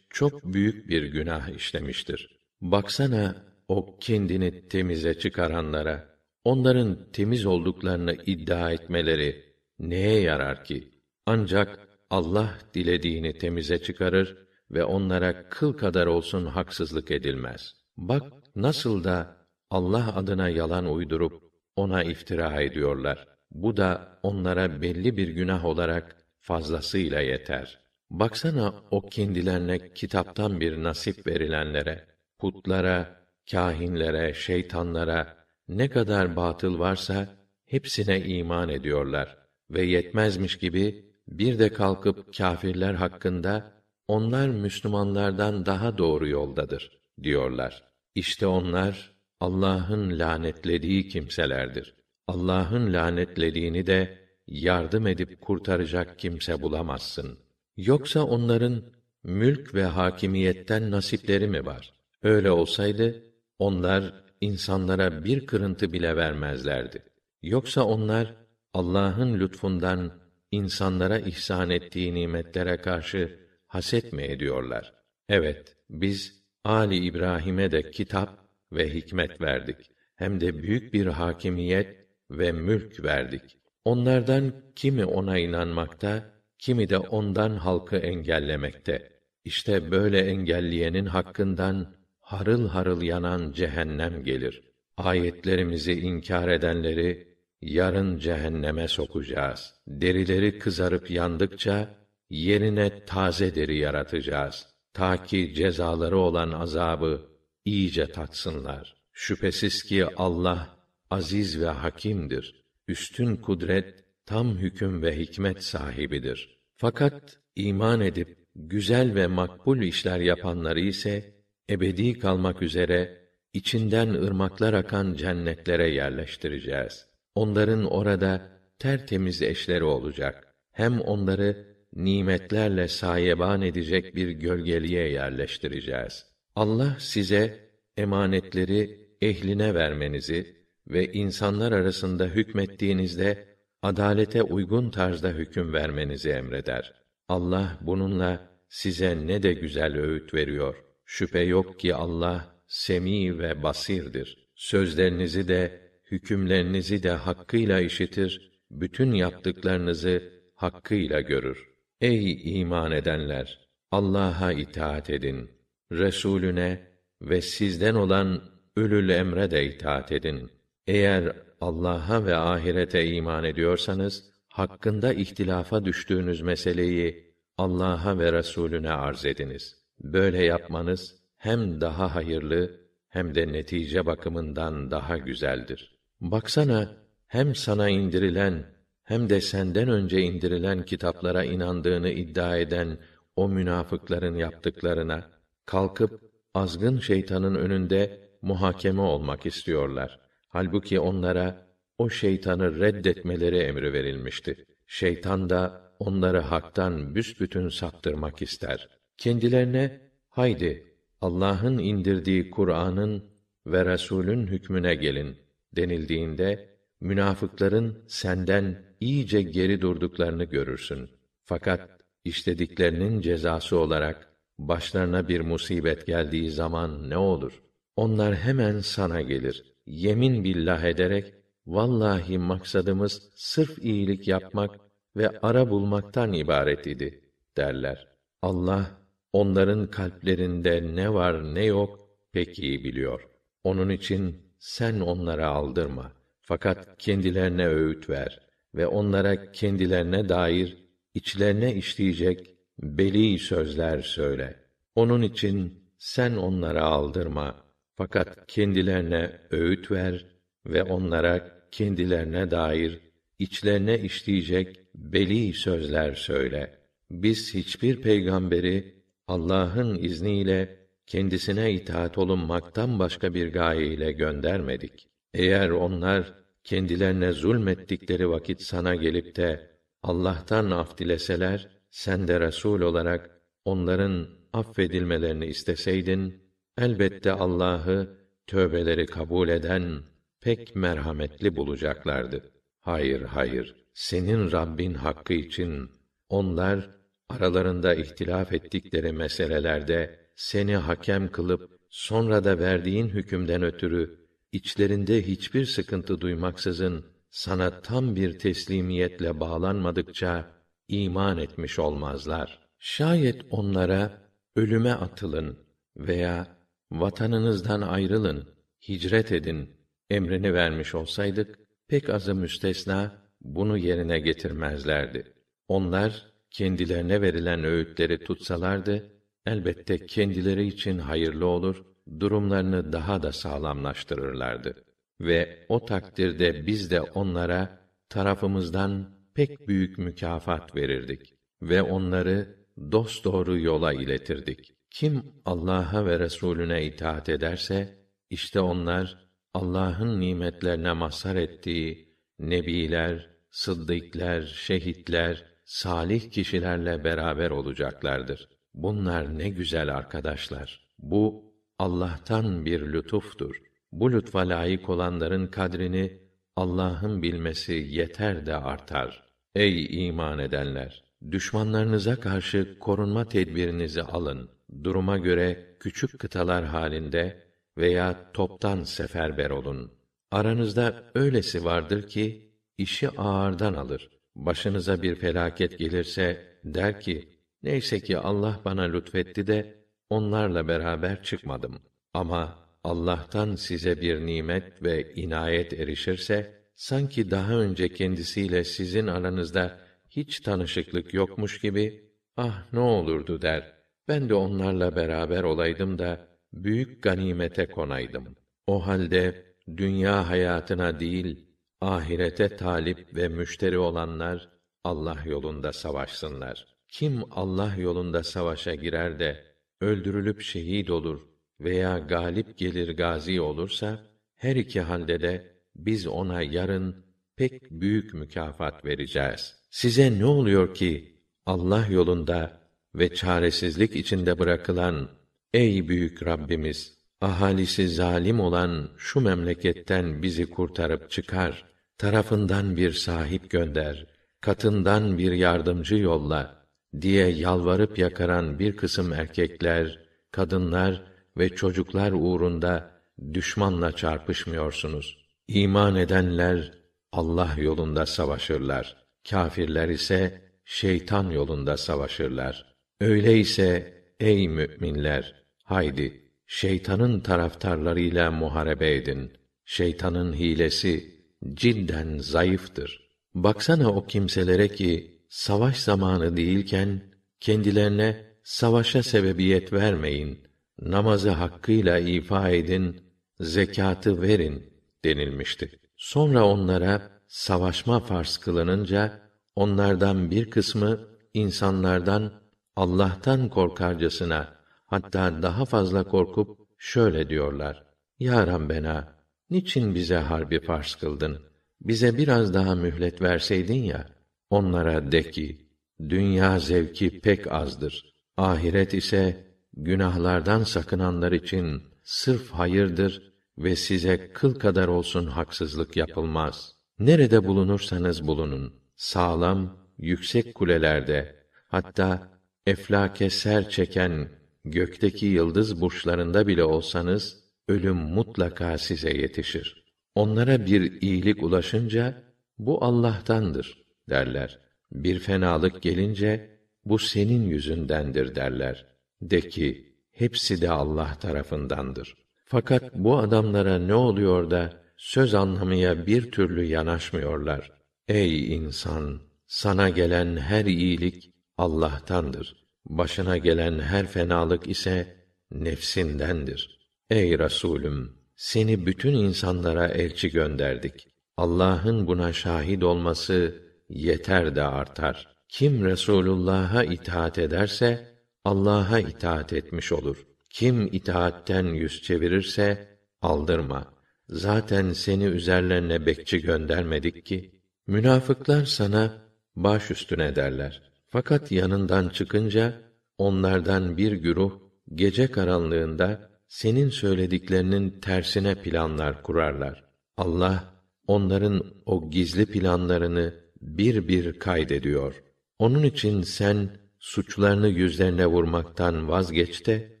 [0.10, 2.38] çok büyük bir günah işlemiştir.
[2.60, 3.36] Baksana
[3.68, 6.08] o kendini temize çıkaranlara,
[6.44, 9.44] onların temiz olduklarını iddia etmeleri
[9.78, 10.88] neye yarar ki?
[11.26, 14.41] Ancak Allah dilediğini temize çıkarır
[14.72, 17.74] ve onlara kıl kadar olsun haksızlık edilmez.
[17.96, 18.22] Bak
[18.56, 19.36] nasıl da
[19.70, 21.42] Allah adına yalan uydurup
[21.76, 23.28] ona iftira ediyorlar.
[23.50, 27.78] Bu da onlara belli bir günah olarak fazlasıyla yeter.
[28.10, 32.06] Baksana o kendilerine kitaptan bir nasip verilenlere,
[32.38, 35.36] putlara, kahinlere, şeytanlara
[35.68, 37.28] ne kadar batıl varsa
[37.66, 39.38] hepsine iman ediyorlar
[39.70, 43.81] ve yetmezmiş gibi bir de kalkıp kâfirler hakkında
[44.12, 47.82] onlar Müslümanlardan daha doğru yoldadır diyorlar.
[48.14, 51.94] İşte onlar Allah'ın lanetlediği kimselerdir.
[52.26, 57.38] Allah'ın lanetlediğini de yardım edip kurtaracak kimse bulamazsın.
[57.76, 58.82] Yoksa onların
[59.24, 61.94] mülk ve hakimiyetten nasipleri mi var?
[62.22, 63.22] Öyle olsaydı
[63.58, 67.02] onlar insanlara bir kırıntı bile vermezlerdi.
[67.42, 68.34] Yoksa onlar
[68.74, 70.12] Allah'ın lütfundan
[70.50, 74.94] insanlara ihsan ettiği nimetlere karşı haset mi ediyorlar?
[75.28, 78.38] Evet, biz Ali İbrahim'e de kitap
[78.72, 79.90] ve hikmet verdik.
[80.16, 81.96] Hem de büyük bir hakimiyet
[82.30, 83.58] ve mülk verdik.
[83.84, 86.24] Onlardan kimi ona inanmakta,
[86.58, 89.12] kimi de ondan halkı engellemekte.
[89.44, 94.62] İşte böyle engelleyenin hakkından harıl harıl yanan cehennem gelir.
[94.96, 97.28] Ayetlerimizi inkar edenleri
[97.62, 99.74] yarın cehenneme sokacağız.
[99.86, 102.01] Derileri kızarıp yandıkça
[102.32, 104.66] yerine taze deri yaratacağız.
[104.92, 107.28] Ta ki cezaları olan azabı
[107.64, 108.94] iyice tatsınlar.
[109.12, 110.76] Şüphesiz ki Allah
[111.10, 112.64] aziz ve hakimdir.
[112.88, 116.58] Üstün kudret, tam hüküm ve hikmet sahibidir.
[116.76, 121.34] Fakat iman edip güzel ve makbul işler yapanları ise
[121.70, 127.06] ebedi kalmak üzere içinden ırmaklar akan cennetlere yerleştireceğiz.
[127.34, 130.54] Onların orada tertemiz eşleri olacak.
[130.72, 136.26] Hem onları nimetlerle sayeban edecek bir gölgeliğe yerleştireceğiz.
[136.56, 140.56] Allah size emanetleri ehline vermenizi
[140.88, 146.94] ve insanlar arasında hükmettiğinizde adalete uygun tarzda hüküm vermenizi emreder.
[147.28, 150.84] Allah bununla size ne de güzel öğüt veriyor.
[151.04, 154.48] Şüphe yok ki Allah semi ve basirdir.
[154.54, 161.71] Sözlerinizi de hükümlerinizi de hakkıyla işitir, bütün yaptıklarınızı hakkıyla görür.
[162.02, 163.58] Ey iman edenler!
[163.90, 165.50] Allah'a itaat edin.
[165.92, 166.80] Resulüne
[167.22, 168.42] ve sizden olan
[168.76, 170.50] ölül emre de itaat edin.
[170.86, 179.76] Eğer Allah'a ve ahirete iman ediyorsanız, hakkında ihtilafa düştüğünüz meseleyi Allah'a ve Resulüne arz ediniz.
[180.00, 185.98] Böyle yapmanız hem daha hayırlı hem de netice bakımından daha güzeldir.
[186.20, 188.64] Baksana hem sana indirilen
[189.04, 192.98] hem de senden önce indirilen kitaplara inandığını iddia eden
[193.36, 195.30] o münafıkların yaptıklarına
[195.66, 196.20] kalkıp
[196.54, 200.20] azgın şeytanın önünde muhakeme olmak istiyorlar.
[200.48, 201.66] Halbuki onlara
[201.98, 204.64] o şeytanı reddetmeleri emri verilmişti.
[204.86, 208.88] Şeytan da onları haktan büsbütün saptırmak ister.
[209.18, 213.24] Kendilerine haydi Allah'ın indirdiği Kur'an'ın
[213.66, 215.36] ve Resul'ün hükmüne gelin
[215.76, 216.71] denildiğinde
[217.02, 221.10] münafıkların senden iyice geri durduklarını görürsün.
[221.44, 221.90] Fakat
[222.24, 227.62] işlediklerinin cezası olarak başlarına bir musibet geldiği zaman ne olur?
[227.96, 229.64] Onlar hemen sana gelir.
[229.86, 231.34] Yemin billah ederek
[231.66, 234.70] vallahi maksadımız sırf iyilik yapmak
[235.16, 237.20] ve ara bulmaktan ibaret idi
[237.56, 238.08] derler.
[238.42, 238.90] Allah
[239.32, 243.28] onların kalplerinde ne var ne yok pek iyi biliyor.
[243.64, 246.21] Onun için sen onlara aldırma.
[246.42, 248.40] Fakat kendilerine öğüt ver
[248.74, 250.76] ve onlara kendilerine dair
[251.14, 254.56] içlerine işleyecek beli sözler söyle.
[254.94, 257.64] Onun için sen onlara aldırma.
[257.96, 260.26] Fakat kendilerine öğüt ver
[260.66, 263.00] ve onlara kendilerine dair
[263.38, 266.78] içlerine işleyecek beli sözler söyle.
[267.10, 268.94] Biz hiçbir peygamberi
[269.26, 270.76] Allah'ın izniyle
[271.06, 275.11] kendisine itaat olunmaktan başka bir gaye ile göndermedik.
[275.34, 279.70] Eğer onlar kendilerine zulmettikleri vakit sana gelip de
[280.02, 283.30] Allah'tan af dileseler, sen de Resul olarak
[283.64, 286.42] onların affedilmelerini isteseydin,
[286.78, 290.02] elbette Allah'ı tövbeleri kabul eden
[290.40, 292.52] pek merhametli bulacaklardı.
[292.80, 293.74] Hayır, hayır.
[293.94, 295.90] Senin Rabbin hakkı için
[296.28, 296.90] onlar
[297.28, 304.21] aralarında ihtilaf ettikleri meselelerde seni hakem kılıp sonra da verdiğin hükümden ötürü
[304.52, 310.50] içlerinde hiçbir sıkıntı duymaksızın sana tam bir teslimiyetle bağlanmadıkça
[310.88, 312.58] iman etmiş olmazlar.
[312.78, 314.22] Şayet onlara
[314.56, 315.58] ölüme atılın
[315.96, 316.56] veya
[316.90, 318.48] vatanınızdan ayrılın,
[318.88, 319.70] hicret edin
[320.10, 325.32] emrini vermiş olsaydık pek azı müstesna bunu yerine getirmezlerdi.
[325.68, 329.12] Onlar kendilerine verilen öğütleri tutsalardı
[329.46, 331.84] elbette kendileri için hayırlı olur,
[332.20, 334.84] durumlarını daha da sağlamlaştırırlardı.
[335.20, 342.56] Ve o takdirde biz de onlara tarafımızdan pek büyük mükafat verirdik ve onları
[342.92, 344.72] dosdoğru yola iletirdik.
[344.90, 347.98] Kim Allah'a ve Resulüne itaat ederse
[348.30, 358.48] işte onlar Allah'ın nimetlerine mazhar ettiği nebiler, sıddıklar, şehitler, salih kişilerle beraber olacaklardır.
[358.74, 360.86] Bunlar ne güzel arkadaşlar.
[360.98, 363.62] Bu Allah'tan bir lütuftur.
[363.92, 366.18] Bu lütfa layık olanların kadrini
[366.56, 369.22] Allah'ın bilmesi yeter de artar.
[369.54, 371.04] Ey iman edenler!
[371.30, 374.50] Düşmanlarınıza karşı korunma tedbirinizi alın.
[374.84, 377.42] Duruma göre küçük kıtalar halinde
[377.78, 379.92] veya toptan seferber olun.
[380.30, 384.10] Aranızda öylesi vardır ki işi ağırdan alır.
[384.36, 387.28] Başınıza bir felaket gelirse der ki:
[387.62, 389.81] Neyse ki Allah bana lütfetti de
[390.12, 391.82] onlarla beraber çıkmadım.
[392.14, 399.78] Ama Allah'tan size bir nimet ve inayet erişirse sanki daha önce kendisiyle sizin aranızda
[400.10, 403.72] hiç tanışıklık yokmuş gibi ah ne olurdu der.
[404.08, 408.36] Ben de onlarla beraber olaydım da büyük ganimete konaydım.
[408.66, 411.46] O halde dünya hayatına değil
[411.80, 414.48] ahirete talip ve müşteri olanlar
[414.84, 416.66] Allah yolunda savaşsınlar.
[416.88, 419.51] Kim Allah yolunda savaşa girer de
[419.82, 421.20] öldürülüp şehit olur
[421.60, 424.00] veya galip gelir gazi olursa
[424.36, 427.04] her iki halde de biz ona yarın
[427.36, 429.56] pek büyük mükafat vereceğiz.
[429.70, 431.16] Size ne oluyor ki
[431.46, 432.60] Allah yolunda
[432.94, 435.08] ve çaresizlik içinde bırakılan
[435.54, 441.64] ey büyük Rabbimiz ahalisi zalim olan şu memleketten bizi kurtarıp çıkar
[441.98, 444.06] tarafından bir sahip gönder
[444.40, 446.61] katından bir yardımcı yolla
[447.00, 449.98] diye yalvarıp yakaran bir kısım erkekler,
[450.30, 451.02] kadınlar
[451.38, 452.90] ve çocuklar uğrunda
[453.34, 455.18] düşmanla çarpışmıyorsunuz.
[455.48, 456.72] İman edenler
[457.12, 458.96] Allah yolunda savaşırlar.
[459.30, 462.74] Kâfirler ise şeytan yolunda savaşırlar.
[463.00, 469.32] Öyleyse ey müminler, haydi şeytanın taraftarlarıyla muharebe edin.
[469.64, 471.22] Şeytanın hilesi
[471.54, 473.08] cidden zayıftır.
[473.34, 477.00] Baksana o kimselere ki savaş zamanı değilken
[477.40, 480.48] kendilerine savaşa sebebiyet vermeyin.
[480.80, 483.02] Namazı hakkıyla ifa edin,
[483.40, 484.72] zekatı verin
[485.04, 485.70] denilmişti.
[485.96, 489.20] Sonra onlara savaşma farz kılınınca
[489.56, 491.00] onlardan bir kısmı
[491.34, 492.32] insanlardan
[492.76, 497.84] Allah'tan korkarcasına hatta daha fazla korkup şöyle diyorlar:
[498.18, 499.14] Ya Rabbena,
[499.50, 501.42] niçin bize harbi farz kıldın?
[501.80, 504.21] Bize biraz daha mühlet verseydin ya.
[504.52, 505.68] Onlara de ki,
[506.08, 508.14] dünya zevki pek azdır.
[508.36, 516.74] Ahiret ise günahlardan sakınanlar için sırf hayırdır ve size kıl kadar olsun haksızlık yapılmaz.
[516.98, 524.28] Nerede bulunursanız bulunun, sağlam, yüksek kulelerde, hatta eflake ser çeken
[524.64, 527.36] gökteki yıldız burçlarında bile olsanız,
[527.68, 529.84] ölüm mutlaka size yetişir.
[530.14, 532.22] Onlara bir iyilik ulaşınca,
[532.58, 534.58] bu Allah'tandır derler.
[534.92, 538.86] Bir fenalık gelince bu senin yüzündendir derler.
[539.22, 542.14] De ki hepsi de Allah tarafındandır.
[542.44, 547.72] Fakat bu adamlara ne oluyor da söz anlamaya bir türlü yanaşmıyorlar.
[548.08, 552.56] Ey insan, sana gelen her iyilik Allah'tandır.
[552.84, 555.16] Başına gelen her fenalık ise
[555.50, 556.78] nefsindendir.
[557.10, 561.08] Ey Resulüm, seni bütün insanlara elçi gönderdik.
[561.36, 565.28] Allah'ın buna şahit olması yeter de artar.
[565.48, 568.12] Kim Resulullah'a itaat ederse
[568.44, 570.26] Allah'a itaat etmiş olur.
[570.50, 573.92] Kim itaatten yüz çevirirse aldırma.
[574.28, 577.60] Zaten seni üzerlerine bekçi göndermedik ki.
[577.86, 579.12] Münafıklar sana
[579.56, 580.82] baş üstüne derler.
[581.08, 582.74] Fakat yanından çıkınca
[583.18, 584.52] onlardan bir güruh
[584.94, 589.84] gece karanlığında senin söylediklerinin tersine planlar kurarlar.
[590.16, 590.64] Allah
[591.06, 595.22] onların o gizli planlarını bir bir kaydediyor.
[595.58, 600.00] Onun için sen suçlarını yüzlerine vurmaktan vazgeç de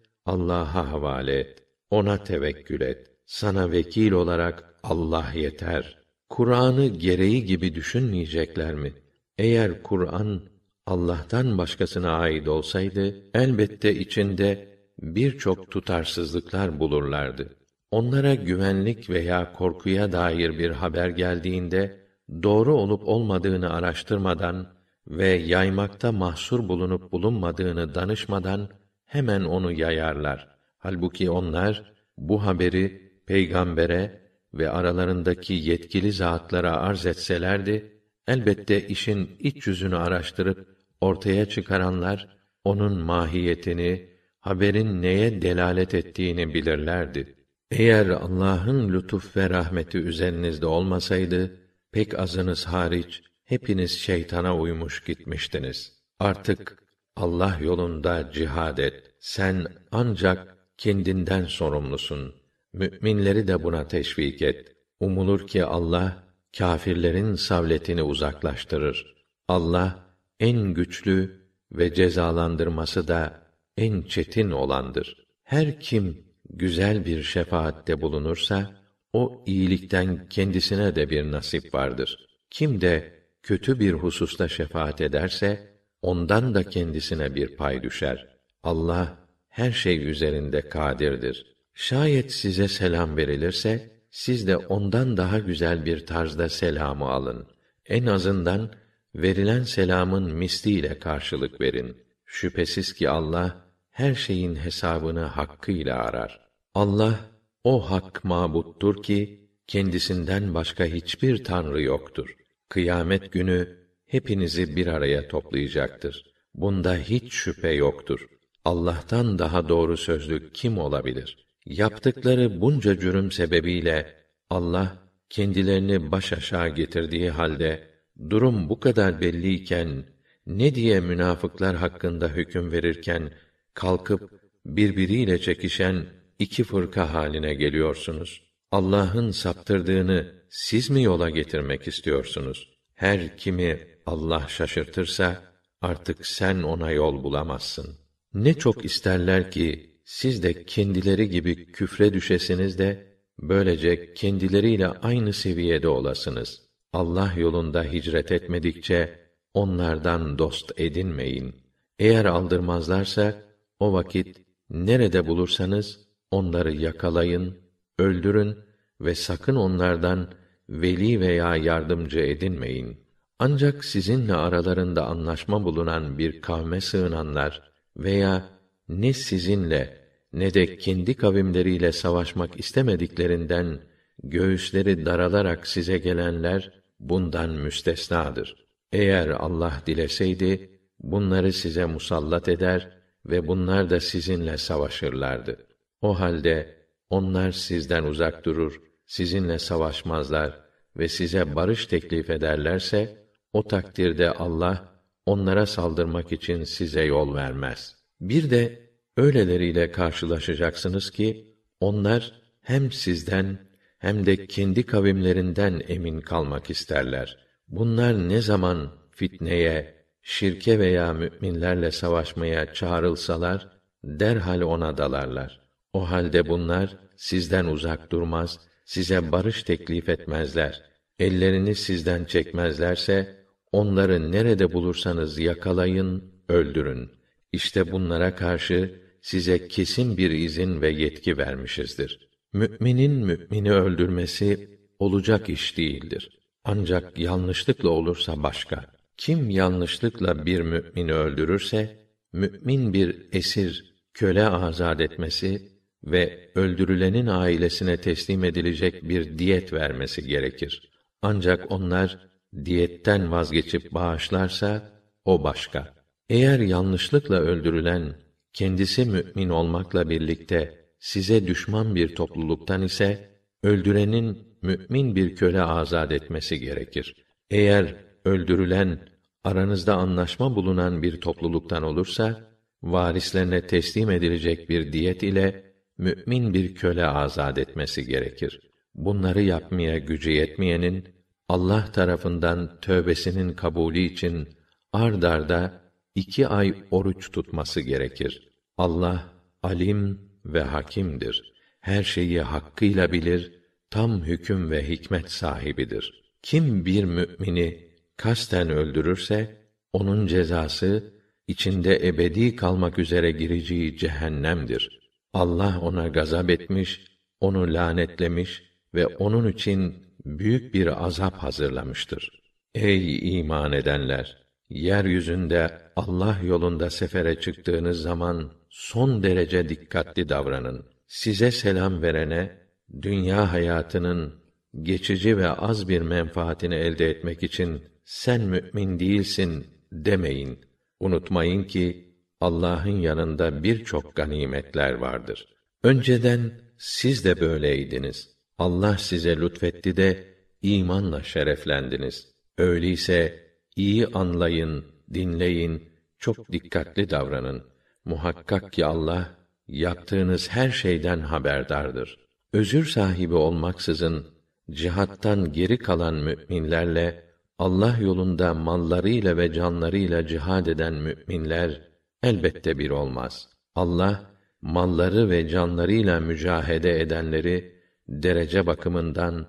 [0.26, 1.62] Allah'a havale et.
[1.90, 3.10] Ona tevekkül et.
[3.26, 5.98] Sana vekil olarak Allah yeter.
[6.28, 8.92] Kur'an'ı gereği gibi düşünmeyecekler mi?
[9.38, 10.42] Eğer Kur'an
[10.86, 14.68] Allah'tan başkasına ait olsaydı elbette içinde
[15.02, 17.56] birçok tutarsızlıklar bulurlardı.
[17.90, 22.01] Onlara güvenlik veya korkuya dair bir haber geldiğinde
[22.42, 24.66] doğru olup olmadığını araştırmadan
[25.06, 28.68] ve yaymakta mahsur bulunup bulunmadığını danışmadan
[29.04, 30.48] hemen onu yayarlar.
[30.78, 34.22] Halbuki onlar bu haberi peygambere
[34.54, 37.92] ve aralarındaki yetkili zatlara arz etselerdi
[38.26, 40.68] elbette işin iç yüzünü araştırıp
[41.00, 42.28] ortaya çıkaranlar
[42.64, 44.08] onun mahiyetini,
[44.40, 47.34] haberin neye delalet ettiğini bilirlerdi.
[47.70, 51.61] Eğer Allah'ın lütuf ve rahmeti üzerinizde olmasaydı,
[51.92, 55.92] pek azınız hariç hepiniz şeytana uymuş gitmiştiniz.
[56.18, 56.82] Artık
[57.16, 59.14] Allah yolunda cihad et.
[59.20, 62.34] Sen ancak kendinden sorumlusun.
[62.72, 64.76] Müminleri de buna teşvik et.
[65.00, 66.22] Umulur ki Allah
[66.58, 69.14] kâfirlerin savletini uzaklaştırır.
[69.48, 73.42] Allah en güçlü ve cezalandırması da
[73.76, 75.26] en çetin olandır.
[75.42, 78.81] Her kim güzel bir şefaatte bulunursa
[79.12, 82.26] o iyilikten kendisine de bir nasip vardır.
[82.50, 85.72] Kim de kötü bir hususta şefaat ederse
[86.02, 88.28] ondan da kendisine bir pay düşer.
[88.62, 91.56] Allah her şey üzerinde kadirdir.
[91.74, 97.46] Şayet size selam verilirse siz de ondan daha güzel bir tarzda selamı alın.
[97.86, 98.70] En azından
[99.14, 101.96] verilen selamın misliyle karşılık verin.
[102.26, 106.40] Şüphesiz ki Allah her şeyin hesabını hakkıyla arar.
[106.74, 107.20] Allah
[107.64, 112.36] o hak mabuttur ki kendisinden başka hiçbir tanrı yoktur.
[112.68, 116.26] Kıyamet günü hepinizi bir araya toplayacaktır.
[116.54, 118.26] Bunda hiç şüphe yoktur.
[118.64, 121.46] Allah'tan daha doğru sözlü kim olabilir?
[121.66, 124.14] Yaptıkları bunca cürüm sebebiyle
[124.50, 124.98] Allah
[125.30, 127.88] kendilerini baş aşağı getirdiği halde
[128.30, 130.04] durum bu kadar belliyken
[130.46, 133.32] ne diye münafıklar hakkında hüküm verirken
[133.74, 134.30] kalkıp
[134.66, 136.06] birbiriyle çekişen
[136.42, 138.42] iki fırka haline geliyorsunuz.
[138.70, 142.68] Allah'ın saptırdığını siz mi yola getirmek istiyorsunuz?
[142.94, 145.42] Her kimi Allah şaşırtırsa
[145.80, 147.86] artık sen ona yol bulamazsın.
[148.34, 153.06] Ne çok isterler ki siz de kendileri gibi küfre düşesiniz de
[153.38, 156.62] böylece kendileriyle aynı seviyede olasınız.
[156.92, 159.18] Allah yolunda hicret etmedikçe
[159.54, 161.54] onlardan dost edinmeyin.
[161.98, 163.42] Eğer aldırmazlarsa
[163.78, 164.36] o vakit
[164.70, 167.58] nerede bulursanız onları yakalayın,
[167.98, 168.56] öldürün
[169.00, 170.28] ve sakın onlardan
[170.68, 172.96] veli veya yardımcı edinmeyin.
[173.38, 177.62] Ancak sizinle aralarında anlaşma bulunan bir kavme sığınanlar
[177.96, 178.48] veya
[178.88, 179.98] ne sizinle
[180.32, 183.80] ne de kendi kavimleriyle savaşmak istemediklerinden
[184.24, 188.66] göğüsleri daralarak size gelenler bundan müstesnadır.
[188.92, 192.88] Eğer Allah dileseydi bunları size musallat eder
[193.26, 195.71] ve bunlar da sizinle savaşırlardı.
[196.02, 196.76] O halde
[197.10, 200.60] onlar sizden uzak durur, sizinle savaşmazlar
[200.96, 207.96] ve size barış teklif ederlerse o takdirde Allah onlara saldırmak için size yol vermez.
[208.20, 213.58] Bir de öyleleriyle karşılaşacaksınız ki onlar hem sizden
[213.98, 217.38] hem de kendi kavimlerinden emin kalmak isterler.
[217.68, 223.68] Bunlar ne zaman fitneye, şirke veya müminlerle savaşmaya çağrılsalar
[224.04, 225.61] derhal ona dalarlar.
[225.92, 230.82] O halde bunlar sizden uzak durmaz, size barış teklif etmezler.
[231.18, 233.36] Ellerini sizden çekmezlerse
[233.72, 237.10] onları nerede bulursanız yakalayın, öldürün.
[237.52, 242.28] İşte bunlara karşı size kesin bir izin ve yetki vermişizdir.
[242.52, 246.38] Müminin mümini öldürmesi olacak iş değildir.
[246.64, 248.86] Ancak yanlışlıkla olursa başka.
[249.16, 251.98] Kim yanlışlıkla bir mümini öldürürse,
[252.32, 255.71] mümin bir esir, köle azad etmesi
[256.04, 260.90] ve öldürülenin ailesine teslim edilecek bir diyet vermesi gerekir.
[261.22, 262.18] Ancak onlar
[262.64, 264.92] diyetten vazgeçip bağışlarsa
[265.24, 265.94] o başka.
[266.28, 268.14] Eğer yanlışlıkla öldürülen
[268.52, 273.30] kendisi mümin olmakla birlikte size düşman bir topluluktan ise
[273.62, 277.14] öldürenin mümin bir köle azad etmesi gerekir.
[277.50, 279.08] Eğer öldürülen
[279.44, 282.50] aranızda anlaşma bulunan bir topluluktan olursa
[282.82, 288.60] varislerine teslim edilecek bir diyet ile mümin bir köle azad etmesi gerekir.
[288.94, 291.08] Bunları yapmaya gücü yetmeyenin
[291.48, 294.48] Allah tarafından tövbesinin kabulü için
[294.92, 295.80] ard arda
[296.14, 298.48] iki ay oruç tutması gerekir.
[298.76, 299.32] Allah
[299.62, 301.52] alim ve hakimdir.
[301.80, 303.52] Her şeyi hakkıyla bilir,
[303.90, 306.22] tam hüküm ve hikmet sahibidir.
[306.42, 309.56] Kim bir mümini kasten öldürürse
[309.92, 311.14] onun cezası
[311.48, 315.01] içinde ebedi kalmak üzere gireceği cehennemdir.
[315.32, 317.04] Allah ona gazap etmiş,
[317.40, 318.62] onu lanetlemiş
[318.94, 322.42] ve onun için büyük bir azap hazırlamıştır.
[322.74, 324.42] Ey iman edenler!
[324.70, 330.86] Yeryüzünde Allah yolunda sefere çıktığınız zaman son derece dikkatli davranın.
[331.06, 332.58] Size selam verene
[333.02, 334.34] dünya hayatının
[334.82, 340.58] geçici ve az bir menfaatini elde etmek için sen mümin değilsin demeyin.
[341.00, 342.11] Unutmayın ki
[342.42, 345.46] Allah'ın yanında birçok ganimetler vardır.
[345.82, 348.30] Önceden siz de böyleydiniz.
[348.58, 350.24] Allah size lütfetti de
[350.62, 352.28] imanla şereflendiniz.
[352.58, 354.84] Öyleyse iyi anlayın,
[355.14, 355.88] dinleyin,
[356.18, 357.62] çok dikkatli davranın.
[358.04, 359.34] Muhakkak ki Allah
[359.68, 362.18] yaptığınız her şeyden haberdardır.
[362.52, 364.26] Özür sahibi olmaksızın
[364.70, 367.24] cihattan geri kalan müminlerle
[367.58, 371.91] Allah yolunda mallarıyla ve canlarıyla cihad eden müminler
[372.22, 373.48] elbette bir olmaz.
[373.74, 374.30] Allah
[374.62, 377.76] malları ve canlarıyla mücahede edenleri
[378.08, 379.46] derece bakımından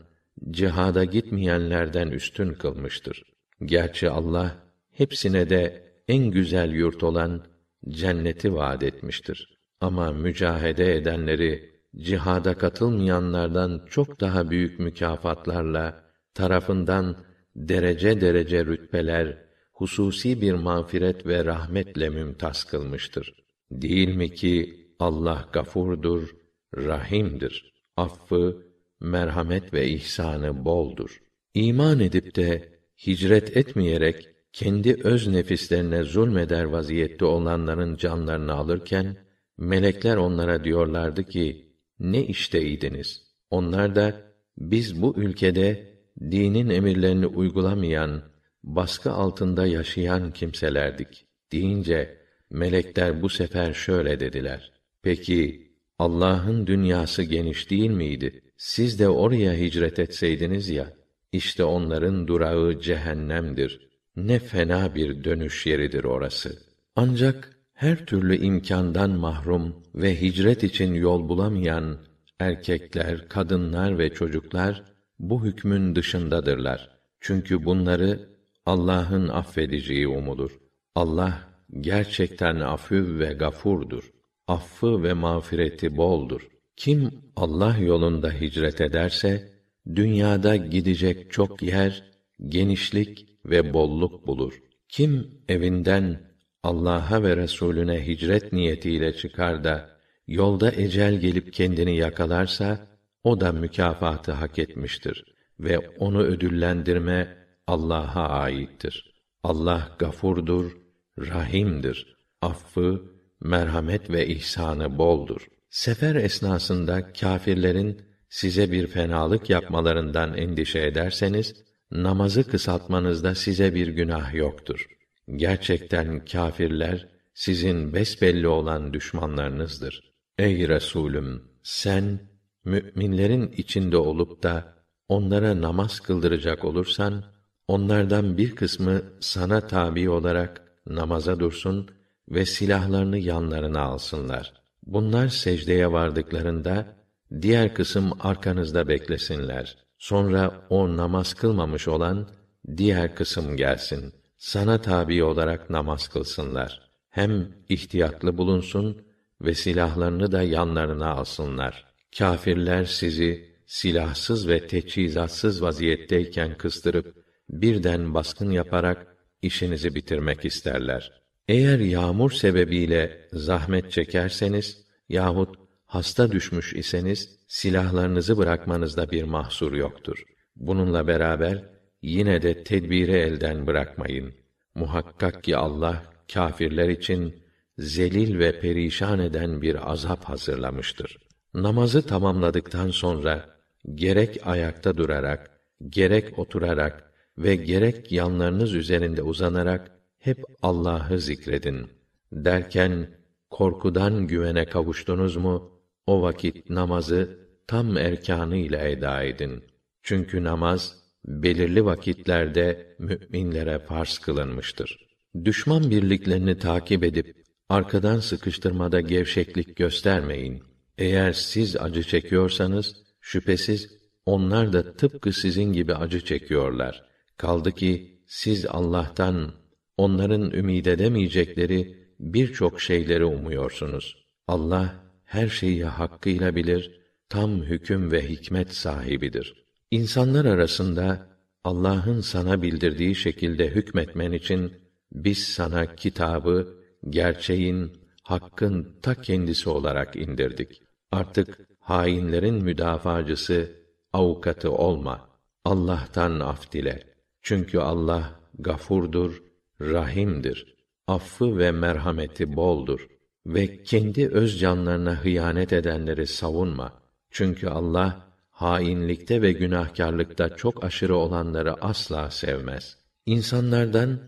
[0.51, 3.23] cihada gitmeyenlerden üstün kılmıştır.
[3.65, 4.55] Gerçi Allah
[4.91, 7.43] hepsine de en güzel yurt olan
[7.89, 9.57] cenneti vaad etmiştir.
[9.81, 16.03] Ama mücahede edenleri cihada katılmayanlardan çok daha büyük mükafatlarla
[16.33, 17.15] tarafından
[17.55, 19.37] derece derece rütbeler,
[19.83, 23.33] hususi bir mağfiret ve rahmetle mümtaz kılmıştır.
[23.71, 26.35] Değil mi ki Allah gafurdur,
[26.77, 27.73] rahimdir.
[27.97, 28.67] Affı,
[28.99, 31.21] merhamet ve ihsanı boldur.
[31.53, 39.17] İman edip de hicret etmeyerek kendi öz nefislerine zulmeder vaziyette olanların canlarını alırken
[39.57, 43.21] melekler onlara diyorlardı ki ne işteydiniz?
[43.49, 44.21] Onlar da
[44.57, 48.32] biz bu ülkede dinin emirlerini uygulamayan,
[48.63, 52.17] baskı altında yaşayan kimselerdik deyince
[52.49, 58.41] melekler bu sefer şöyle dediler: Peki Allah'ın dünyası geniş değil miydi?
[58.57, 60.93] Siz de oraya hicret etseydiniz ya,
[61.31, 63.89] işte onların durağı cehennemdir.
[64.15, 66.59] Ne fena bir dönüş yeridir orası.
[66.95, 71.97] Ancak her türlü imkandan mahrum ve hicret için yol bulamayan
[72.39, 74.83] erkekler, kadınlar ve çocuklar
[75.19, 76.89] bu hükmün dışındadırlar.
[77.19, 78.32] Çünkü bunları
[78.65, 80.59] Allah'ın affedeceği umulur.
[80.95, 81.49] Allah
[81.81, 84.11] gerçekten afü ve gafurdur.
[84.47, 86.47] Affı ve mağfireti boldur.
[86.75, 89.49] Kim Allah yolunda hicret ederse
[89.95, 92.03] dünyada gidecek çok yer,
[92.47, 94.61] genişlik ve bolluk bulur.
[94.89, 96.19] Kim evinden
[96.63, 99.89] Allah'a ve Resulüne hicret niyetiyle çıkar da
[100.27, 102.87] yolda ecel gelip kendini yakalarsa
[103.23, 105.25] o da mükafatı hak etmiştir
[105.59, 109.13] ve onu ödüllendirme Allah'a aittir.
[109.43, 110.71] Allah gafurdur,
[111.19, 112.17] rahimdir.
[112.41, 113.01] Affı,
[113.41, 115.47] merhamet ve ihsanı boldur.
[115.69, 121.55] Sefer esnasında kâfirlerin size bir fenalık yapmalarından endişe ederseniz
[121.91, 124.87] namazı kısaltmanızda size bir günah yoktur.
[125.35, 130.13] Gerçekten kâfirler sizin besbelli olan düşmanlarınızdır.
[130.37, 132.19] Ey Resulüm, sen
[132.65, 134.73] müminlerin içinde olup da
[135.07, 137.32] onlara namaz kıldıracak olursan
[137.67, 141.89] onlardan bir kısmı sana tabi olarak namaza dursun
[142.29, 144.53] ve silahlarını yanlarına alsınlar.
[144.85, 146.95] Bunlar secdeye vardıklarında
[147.41, 149.77] diğer kısım arkanızda beklesinler.
[149.97, 152.29] Sonra o namaz kılmamış olan
[152.77, 154.13] diğer kısım gelsin.
[154.37, 156.81] Sana tabi olarak namaz kılsınlar.
[157.09, 159.01] Hem ihtiyatlı bulunsun
[159.41, 161.85] ve silahlarını da yanlarına alsınlar.
[162.17, 169.07] Kâfirler sizi silahsız ve teçhizatsız vaziyetteyken kıstırıp birden baskın yaparak
[169.41, 171.21] işinizi bitirmek isterler.
[171.47, 180.23] Eğer yağmur sebebiyle zahmet çekerseniz yahut hasta düşmüş iseniz silahlarınızı bırakmanızda bir mahsur yoktur.
[180.55, 181.63] Bununla beraber
[182.01, 184.33] yine de tedbiri elden bırakmayın.
[184.75, 187.43] Muhakkak ki Allah kâfirler için
[187.77, 191.17] zelil ve perişan eden bir azap hazırlamıştır.
[191.53, 193.49] Namazı tamamladıktan sonra
[193.95, 195.51] gerek ayakta durarak,
[195.89, 201.87] gerek oturarak ve gerek yanlarınız üzerinde uzanarak hep Allah'ı zikredin.
[202.31, 203.07] Derken
[203.49, 205.71] korkudan güvene kavuştunuz mu
[206.07, 209.63] o vakit namazı tam erkanı ile eda edin.
[210.01, 215.07] Çünkü namaz belirli vakitlerde müminlere farz kılınmıştır.
[215.45, 217.35] Düşman birliklerini takip edip
[217.69, 220.63] arkadan sıkıştırmada gevşeklik göstermeyin.
[220.97, 227.12] Eğer siz acı çekiyorsanız şüphesiz onlar da tıpkı sizin gibi acı çekiyorlar.
[227.37, 229.51] Kaldı ki siz Allah'tan
[229.97, 234.25] onların ümid edemeyecekleri birçok şeyleri umuyorsunuz.
[234.47, 239.65] Allah her şeyi hakkıyla bilir, tam hüküm ve hikmet sahibidir.
[239.91, 241.27] İnsanlar arasında
[241.63, 244.73] Allah'ın sana bildirdiği şekilde hükmetmen için
[245.11, 246.77] biz sana kitabı
[247.09, 247.91] gerçeğin,
[248.23, 250.81] hakkın ta kendisi olarak indirdik.
[251.11, 253.71] Artık hainlerin müdafacısı,
[254.13, 255.29] avukatı olma.
[255.65, 257.12] Allah'tan af dile.
[257.43, 259.43] Çünkü Allah gafurdur,
[259.81, 260.75] rahimdir.
[261.07, 263.07] Affı ve merhameti boldur
[263.45, 266.93] ve kendi öz canlarına hıyanet edenleri savunma.
[267.31, 272.97] Çünkü Allah hainlikte ve günahkarlıkta çok aşırı olanları asla sevmez.
[273.25, 274.19] İnsanlardan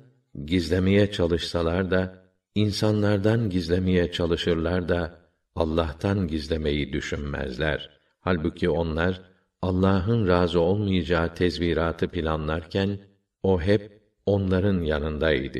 [0.45, 2.23] gizlemeye çalışsalar da
[2.55, 5.19] insanlardan gizlemeye çalışırlar da
[5.55, 7.89] Allah'tan gizlemeyi düşünmezler.
[8.19, 9.21] Halbuki onlar
[9.61, 12.99] Allah'ın razı olmayacağı tezviratı planlarken
[13.43, 15.59] o hep onların yanındaydı.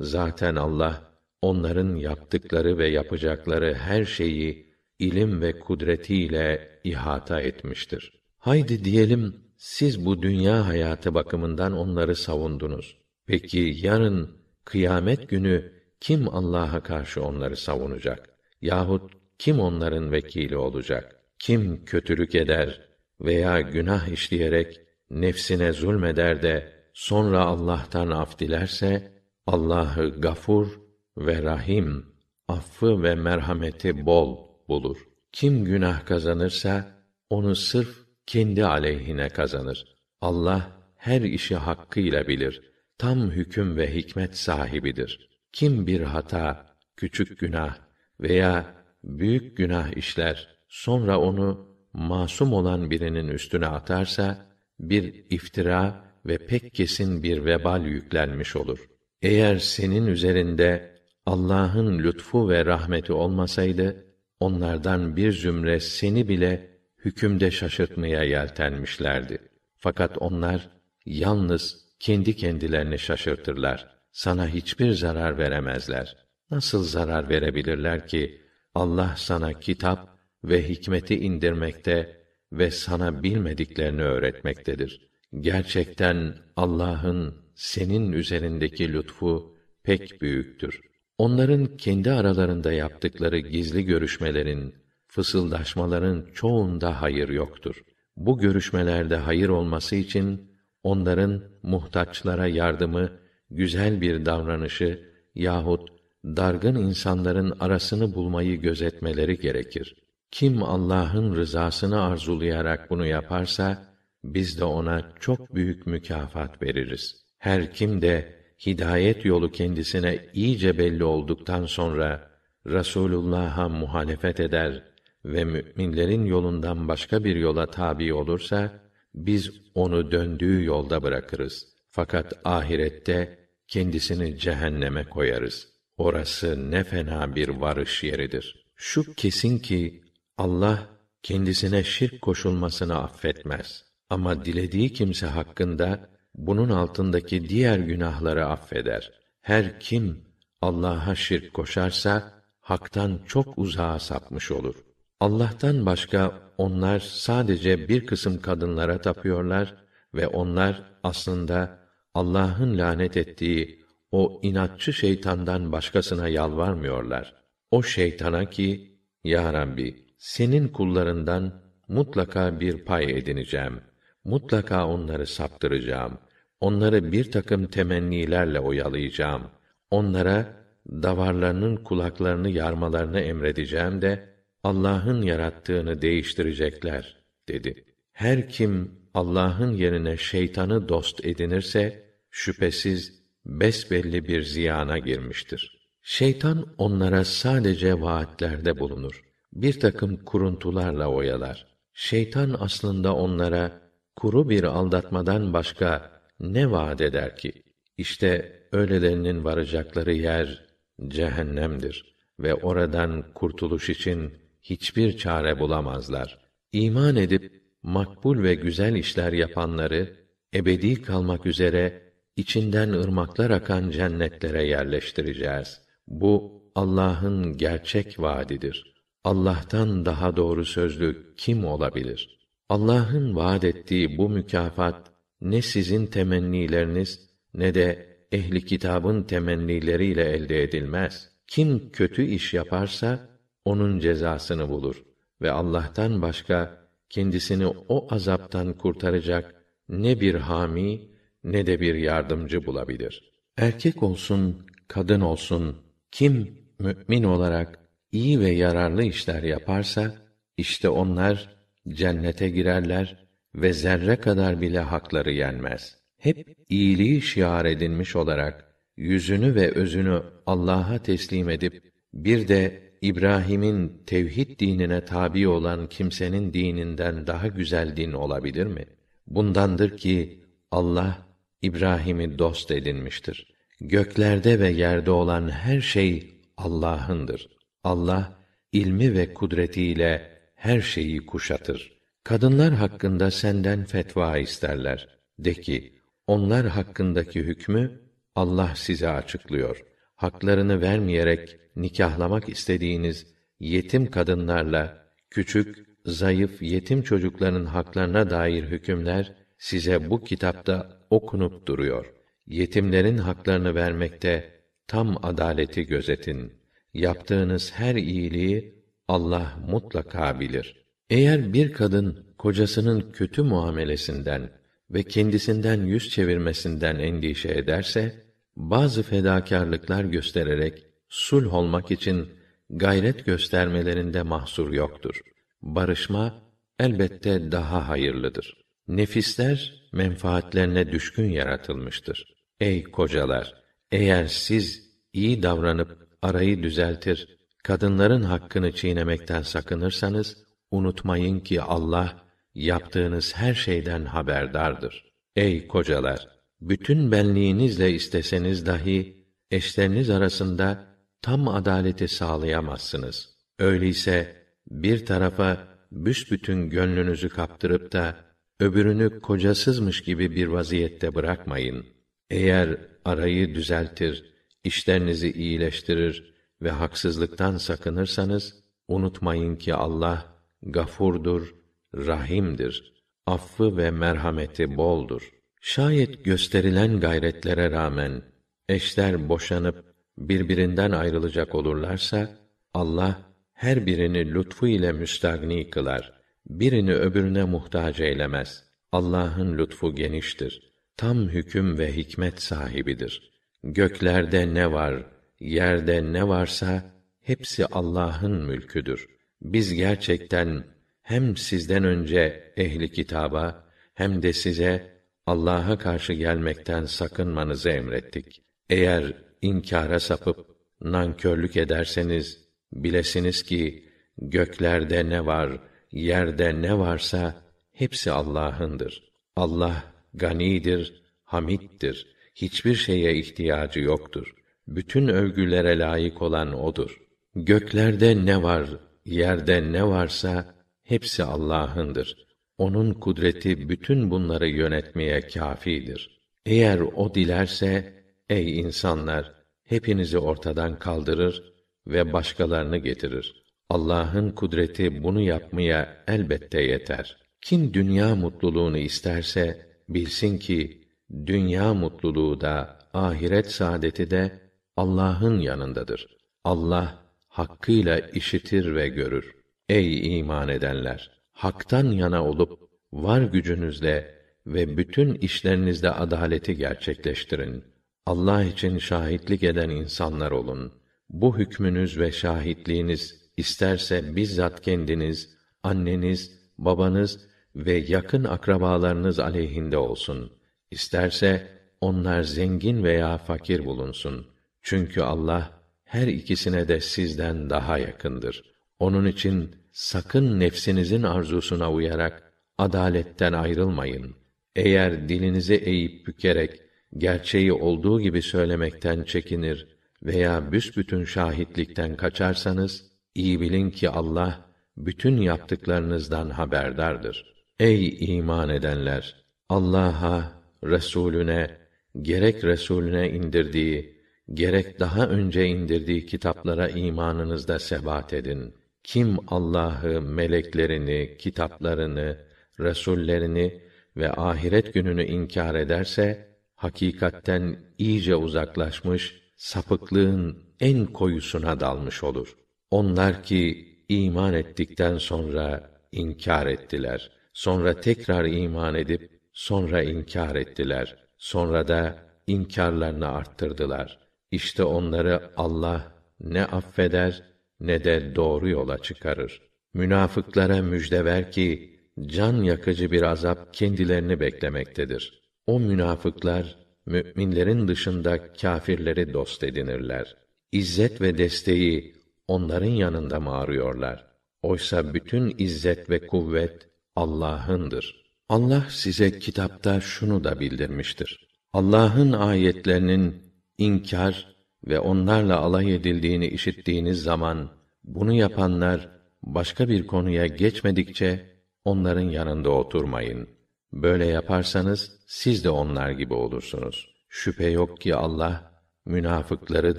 [0.00, 1.12] Zaten Allah
[1.42, 8.22] onların yaptıkları ve yapacakları her şeyi ilim ve kudretiyle ihata etmiştir.
[8.38, 12.96] Haydi diyelim siz bu dünya hayatı bakımından onları savundunuz.
[13.26, 18.28] Peki yarın kıyamet günü kim Allah'a karşı onları savunacak?
[18.62, 21.16] Yahut kim onların vekili olacak?
[21.38, 22.91] Kim kötülük eder
[23.22, 29.12] veya günah işleyerek nefsine zulmeder de sonra Allah'tan af dilerse
[29.46, 30.80] Allah'ı gafur
[31.16, 32.06] ve rahim,
[32.48, 34.96] affı ve merhameti bol bulur.
[35.32, 37.96] Kim günah kazanırsa onu sırf
[38.26, 39.84] kendi aleyhine kazanır.
[40.20, 42.62] Allah her işi hakkıyla bilir.
[42.98, 45.28] Tam hüküm ve hikmet sahibidir.
[45.52, 46.66] Kim bir hata,
[46.96, 47.78] küçük günah
[48.20, 54.46] veya büyük günah işler, sonra onu masum olan birinin üstüne atarsa
[54.80, 58.88] bir iftira ve pek kesin bir vebal yüklenmiş olur.
[59.22, 60.92] Eğer senin üzerinde
[61.26, 64.06] Allah'ın lütfu ve rahmeti olmasaydı
[64.40, 69.38] onlardan bir zümre seni bile hükümde şaşırtmaya yeltenmişlerdi.
[69.76, 70.70] Fakat onlar
[71.06, 73.88] yalnız kendi kendilerini şaşırtırlar.
[74.12, 76.16] Sana hiçbir zarar veremezler.
[76.50, 78.40] Nasıl zarar verebilirler ki
[78.74, 80.11] Allah sana kitap
[80.44, 82.16] ve hikmeti indirmekte
[82.52, 85.08] ve sana bilmediklerini öğretmektedir.
[85.40, 90.80] Gerçekten Allah'ın senin üzerindeki lütfu pek büyüktür.
[91.18, 94.74] Onların kendi aralarında yaptıkları gizli görüşmelerin,
[95.06, 97.82] fısıldaşmaların çoğunda hayır yoktur.
[98.16, 103.12] Bu görüşmelerde hayır olması için onların muhtaçlara yardımı,
[103.50, 105.88] güzel bir davranışı yahut
[106.24, 110.01] dargın insanların arasını bulmayı gözetmeleri gerekir.
[110.32, 113.84] Kim Allah'ın rızasını arzulayarak bunu yaparsa
[114.24, 117.16] biz de ona çok büyük mükafat veririz.
[117.38, 118.34] Her kim de
[118.66, 122.30] hidayet yolu kendisine iyice belli olduktan sonra
[122.66, 124.82] Rasulullah'a muhalefet eder
[125.24, 128.80] ve müminlerin yolundan başka bir yola tabi olursa
[129.14, 131.66] biz onu döndüğü yolda bırakırız.
[131.90, 135.68] Fakat ahirette kendisini cehenneme koyarız.
[135.96, 138.66] Orası ne fena bir varış yeridir.
[138.76, 140.01] Şu kesin ki
[140.42, 140.86] Allah
[141.22, 143.84] kendisine şirk koşulmasını affetmez.
[144.10, 149.12] Ama dilediği kimse hakkında bunun altındaki diğer günahları affeder.
[149.40, 150.24] Her kim
[150.62, 154.74] Allah'a şirk koşarsa haktan çok uzağa sapmış olur.
[155.20, 159.74] Allah'tan başka onlar sadece bir kısım kadınlara tapıyorlar
[160.14, 161.78] ve onlar aslında
[162.14, 167.34] Allah'ın lanet ettiği o inatçı şeytandan başkasına yalvarmıyorlar.
[167.70, 173.80] O şeytana ki, Ya Rabbi, senin kullarından mutlaka bir pay edineceğim.
[174.24, 176.18] Mutlaka onları saptıracağım.
[176.60, 179.42] Onları bir takım temennilerle oyalayacağım.
[179.90, 180.46] Onlara
[180.88, 184.28] davarlarının kulaklarını yarmalarını emredeceğim de
[184.64, 187.16] Allah'ın yarattığını değiştirecekler
[187.48, 187.84] dedi.
[188.12, 195.88] Her kim Allah'ın yerine şeytanı dost edinirse şüphesiz besbelli bir ziyana girmiştir.
[196.02, 199.31] Şeytan onlara sadece vaatlerde bulunur.
[199.52, 201.66] Bir takım kuruntularla oyalar.
[201.94, 203.80] Şeytan aslında onlara
[204.16, 207.52] kuru bir aldatmadan başka ne vaat eder ki?
[207.98, 210.66] İşte öylelerinin varacakları yer
[211.08, 214.32] cehennemdir ve oradan kurtuluş için
[214.62, 216.38] hiçbir çare bulamazlar.
[216.72, 220.16] İman edip makbul ve güzel işler yapanları
[220.54, 222.02] ebedi kalmak üzere
[222.36, 225.80] içinden ırmaklar akan cennetlere yerleştireceğiz.
[226.08, 228.91] Bu Allah'ın gerçek vaadidir.
[229.24, 232.38] Allah'tan daha doğru sözlü kim olabilir?
[232.68, 241.28] Allah'ın vaad ettiği bu mükafat ne sizin temennileriniz ne de ehli kitabın temennileriyle elde edilmez.
[241.46, 243.28] Kim kötü iş yaparsa
[243.64, 245.02] onun cezasını bulur
[245.42, 249.54] ve Allah'tan başka kendisini o azaptan kurtaracak
[249.88, 251.00] ne bir hami
[251.44, 253.32] ne de bir yardımcı bulabilir.
[253.56, 255.76] Erkek olsun, kadın olsun,
[256.10, 257.81] kim mümin olarak
[258.12, 260.14] iyi ve yararlı işler yaparsa,
[260.56, 261.56] işte onlar
[261.88, 265.96] cennete girerler ve zerre kadar bile hakları yenmez.
[266.18, 274.60] Hep iyiliği şiar edinmiş olarak yüzünü ve özünü Allah'a teslim edip bir de İbrahim'in tevhid
[274.60, 278.84] dinine tabi olan kimsenin dininden daha güzel din olabilir mi?
[279.26, 281.26] Bundandır ki Allah
[281.62, 283.52] İbrahim'i dost edinmiştir.
[283.80, 287.48] Göklerde ve yerde olan her şey Allah'ındır.
[287.84, 288.38] Allah
[288.72, 291.92] ilmi ve kudretiyle her şeyi kuşatır.
[292.24, 295.08] Kadınlar hakkında senden fetva isterler.
[295.38, 295.92] De ki,
[296.26, 298.00] onlar hakkındaki hükmü
[298.34, 299.84] Allah size açıklıyor.
[300.14, 303.26] Haklarını vermeyerek nikahlamak istediğiniz
[303.60, 312.12] yetim kadınlarla küçük, zayıf yetim çocukların haklarına dair hükümler size bu kitapta okunup duruyor.
[312.46, 316.61] Yetimlerin haklarını vermekte tam adaleti gözetin.
[316.94, 320.86] Yaptığınız her iyiliği Allah mutlaka bilir.
[321.10, 324.50] Eğer bir kadın kocasının kötü muamelesinden
[324.90, 328.24] ve kendisinden yüz çevirmesinden endişe ederse,
[328.56, 332.28] bazı fedakarlıklar göstererek sulh olmak için
[332.70, 335.20] gayret göstermelerinde mahsur yoktur.
[335.62, 336.42] Barışma
[336.78, 338.56] elbette daha hayırlıdır.
[338.88, 342.34] Nefisler menfaatlerine düşkün yaratılmıştır.
[342.60, 343.54] Ey kocalar,
[343.92, 350.36] eğer siz iyi davranıp arayı düzeltir, kadınların hakkını çiğnemekten sakınırsanız
[350.70, 352.22] unutmayın ki Allah
[352.54, 355.12] yaptığınız her şeyden haberdardır.
[355.36, 356.28] Ey kocalar,
[356.60, 360.84] bütün benliğinizle isteseniz dahi eşleriniz arasında
[361.22, 363.28] tam adaleti sağlayamazsınız.
[363.58, 364.36] Öyleyse
[364.70, 368.16] bir tarafa büsbütün gönlünüzü kaptırıp da
[368.60, 371.86] öbürünü kocasızmış gibi bir vaziyette bırakmayın.
[372.30, 374.31] Eğer arayı düzeltir,
[374.64, 381.54] işlerinizi iyileştirir ve haksızlıktan sakınırsanız unutmayın ki Allah gafurdur,
[381.94, 382.92] rahimdir.
[383.26, 385.30] Affı ve merhameti boldur.
[385.60, 388.22] Şayet gösterilen gayretlere rağmen
[388.68, 389.84] eşler boşanıp
[390.18, 392.30] birbirinden ayrılacak olurlarsa
[392.74, 396.12] Allah her birini lütfu ile müstagni kılar.
[396.46, 398.64] Birini öbürüne muhtaç eylemez.
[398.92, 400.72] Allah'ın lütfu geniştir.
[400.96, 403.31] Tam hüküm ve hikmet sahibidir.
[403.64, 405.04] Göklerde ne var,
[405.40, 409.08] yerde ne varsa hepsi Allah'ın mülküdür.
[409.42, 410.64] Biz gerçekten
[411.02, 414.92] hem sizden önce ehli kitaba hem de size
[415.26, 418.42] Allah'a karşı gelmekten sakınmanızı emrettik.
[418.70, 420.46] Eğer inkara sapıp
[420.80, 423.88] nankörlük ederseniz bilesiniz ki
[424.18, 425.58] göklerde ne var,
[425.92, 427.42] yerde ne varsa
[427.72, 429.12] hepsi Allah'ındır.
[429.36, 429.84] Allah
[430.14, 432.06] ganidir, hamittir.
[432.34, 434.34] Hiçbir şeye ihtiyacı yoktur.
[434.68, 437.00] Bütün övgülere layık olan odur.
[437.34, 438.66] Göklerde ne var,
[439.04, 440.54] yerde ne varsa
[440.84, 442.26] hepsi Allah'ındır.
[442.58, 446.20] Onun kudreti bütün bunları yönetmeye kâfidir.
[446.46, 451.52] Eğer o dilerse ey insanlar hepinizi ortadan kaldırır
[451.86, 453.42] ve başkalarını getirir.
[453.70, 457.16] Allah'ın kudreti bunu yapmaya elbette yeter.
[457.40, 460.81] Kim dünya mutluluğunu isterse bilsin ki
[461.26, 464.40] dünya mutluluğu da ahiret saadeti de
[464.76, 466.06] Allah'ın yanındadır.
[466.44, 466.98] Allah
[467.28, 469.34] hakkıyla işitir ve görür.
[469.68, 472.58] Ey iman edenler, haktan yana olup
[472.92, 474.14] var gücünüzle
[474.46, 477.64] ve bütün işlerinizde adaleti gerçekleştirin.
[478.06, 480.72] Allah için şahitlik eden insanlar olun.
[481.10, 490.32] Bu hükmünüz ve şahitliğiniz isterse bizzat kendiniz, anneniz, babanız ve yakın akrabalarınız aleyhinde olsun.
[490.72, 491.48] İsterse
[491.80, 494.26] onlar zengin veya fakir bulunsun.
[494.62, 498.42] Çünkü Allah her ikisine de sizden daha yakındır.
[498.78, 504.14] Onun için sakın nefsinizin arzusuna uyarak adaletten ayrılmayın.
[504.56, 506.60] Eğer dilinizi eğip bükerek
[506.98, 509.68] gerçeği olduğu gibi söylemekten çekinir
[510.02, 514.46] veya büsbütün şahitlikten kaçarsanız iyi bilin ki Allah
[514.76, 517.34] bütün yaptıklarınızdan haberdardır.
[517.58, 519.22] Ey iman edenler!
[519.48, 521.56] Allah'a, Resulüne,
[522.02, 524.02] gerek Resulüne indirdiği,
[524.34, 528.54] gerek daha önce indirdiği kitaplara imanınızda sebat edin.
[528.84, 532.18] Kim Allah'ı, meleklerini, kitaplarını,
[532.60, 533.60] resullerini
[533.96, 542.36] ve ahiret gününü inkar ederse hakikatten iyice uzaklaşmış, sapıklığın en koyusuna dalmış olur.
[542.70, 547.10] Onlar ki iman ettikten sonra inkar ettiler.
[547.32, 550.96] Sonra tekrar iman edip sonra inkar ettiler.
[551.18, 553.98] Sonra da inkarlarını arttırdılar.
[554.30, 557.22] İşte onları Allah ne affeder
[557.60, 559.42] ne de doğru yola çıkarır.
[559.74, 565.22] Münafıklara müjde ver ki can yakıcı bir azap kendilerini beklemektedir.
[565.46, 566.56] O münafıklar
[566.86, 570.16] müminlerin dışında kâfirleri dost edinirler.
[570.52, 571.94] İzzet ve desteği
[572.28, 574.06] onların yanında mı arıyorlar?
[574.42, 578.01] Oysa bütün izzet ve kuvvet Allah'ındır.
[578.28, 581.28] Allah size kitapta şunu da bildirmiştir.
[581.52, 583.22] Allah'ın ayetlerinin
[583.58, 587.50] inkar ve onlarla alay edildiğini işittiğiniz zaman
[587.84, 588.88] bunu yapanlar
[589.22, 591.26] başka bir konuya geçmedikçe
[591.64, 593.28] onların yanında oturmayın.
[593.72, 596.94] Böyle yaparsanız siz de onlar gibi olursunuz.
[597.08, 598.52] Şüphe yok ki Allah
[598.86, 599.78] münafıkları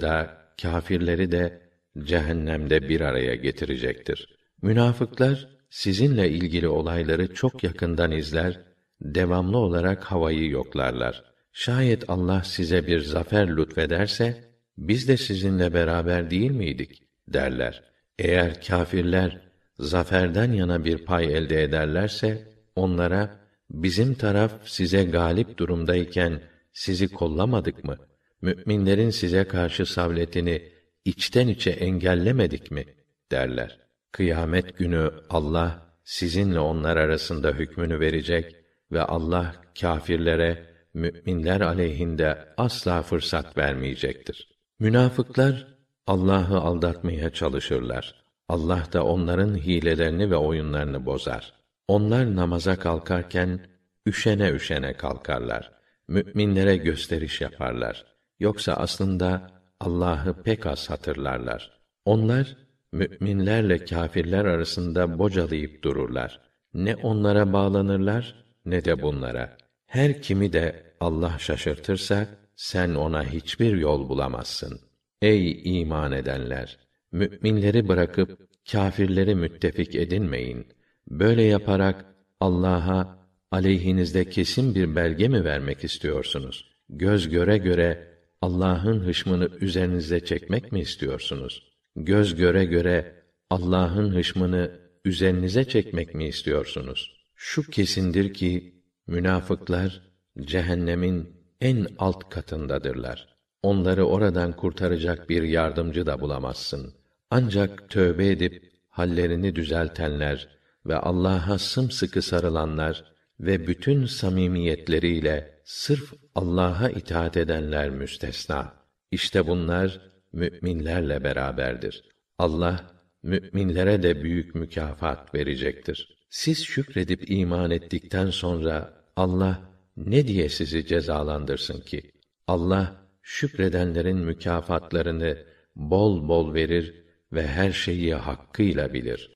[0.00, 1.62] da kâfirleri de
[1.98, 4.38] cehennemde bir araya getirecektir.
[4.62, 8.60] Münafıklar sizinle ilgili olayları çok yakından izler,
[9.00, 11.24] devamlı olarak havayı yoklarlar.
[11.52, 14.44] Şayet Allah size bir zafer lütfederse,
[14.78, 17.02] biz de sizinle beraber değil miydik?
[17.28, 17.82] derler.
[18.18, 19.40] Eğer kâfirler
[19.78, 26.40] zaferden yana bir pay elde ederlerse, onlara bizim taraf size galip durumdayken
[26.72, 27.96] sizi kollamadık mı?
[28.42, 30.72] Müminlerin size karşı savletini
[31.04, 32.84] içten içe engellemedik mi?
[33.30, 33.83] derler.
[34.14, 38.56] Kıyamet günü Allah sizinle onlar arasında hükmünü verecek
[38.92, 44.48] ve Allah kâfirlere müminler aleyhinde asla fırsat vermeyecektir.
[44.78, 45.66] Münafıklar
[46.06, 48.14] Allah'ı aldatmaya çalışırlar.
[48.48, 51.52] Allah da onların hilelerini ve oyunlarını bozar.
[51.88, 53.66] Onlar namaza kalkarken
[54.06, 55.72] üşene üşene kalkarlar.
[56.08, 58.04] Müminlere gösteriş yaparlar.
[58.40, 59.50] Yoksa aslında
[59.80, 61.80] Allah'ı pek az hatırlarlar.
[62.04, 62.63] Onlar
[62.94, 66.40] müminlerle kâfirler arasında bocalayıp dururlar.
[66.74, 69.56] Ne onlara bağlanırlar ne de bunlara.
[69.86, 72.26] Her kimi de Allah şaşırtırsa
[72.56, 74.80] sen ona hiçbir yol bulamazsın.
[75.22, 76.78] Ey iman edenler,
[77.12, 80.66] müminleri bırakıp kâfirleri müttefik edinmeyin.
[81.08, 82.04] Böyle yaparak
[82.40, 83.18] Allah'a
[83.50, 86.70] aleyhinizde kesin bir belge mi vermek istiyorsunuz?
[86.88, 88.08] Göz göre göre
[88.42, 91.73] Allah'ın hışmını üzerinize çekmek mi istiyorsunuz?
[91.96, 94.70] Göz göre göre Allah'ın hışmını
[95.04, 97.26] üzerinize çekmek mi istiyorsunuz?
[97.34, 100.02] Şu kesindir ki münafıklar
[100.40, 103.34] cehennemin en alt katındadırlar.
[103.62, 106.94] Onları oradan kurtaracak bir yardımcı da bulamazsın.
[107.30, 110.48] Ancak tövbe edip hallerini düzeltenler
[110.86, 113.04] ve Allah'a sımsıkı sarılanlar
[113.40, 118.74] ve bütün samimiyetleriyle sırf Allah'a itaat edenler müstesna.
[119.10, 122.04] İşte bunlar müminlerle beraberdir.
[122.38, 122.90] Allah
[123.22, 126.16] müminlere de büyük mükafat verecektir.
[126.30, 129.60] Siz şükredip iman ettikten sonra Allah
[129.96, 132.10] ne diye sizi cezalandırsın ki?
[132.46, 135.38] Allah şükredenlerin mükafatlarını
[135.76, 139.30] bol bol verir ve her şeyi hakkıyla bilir.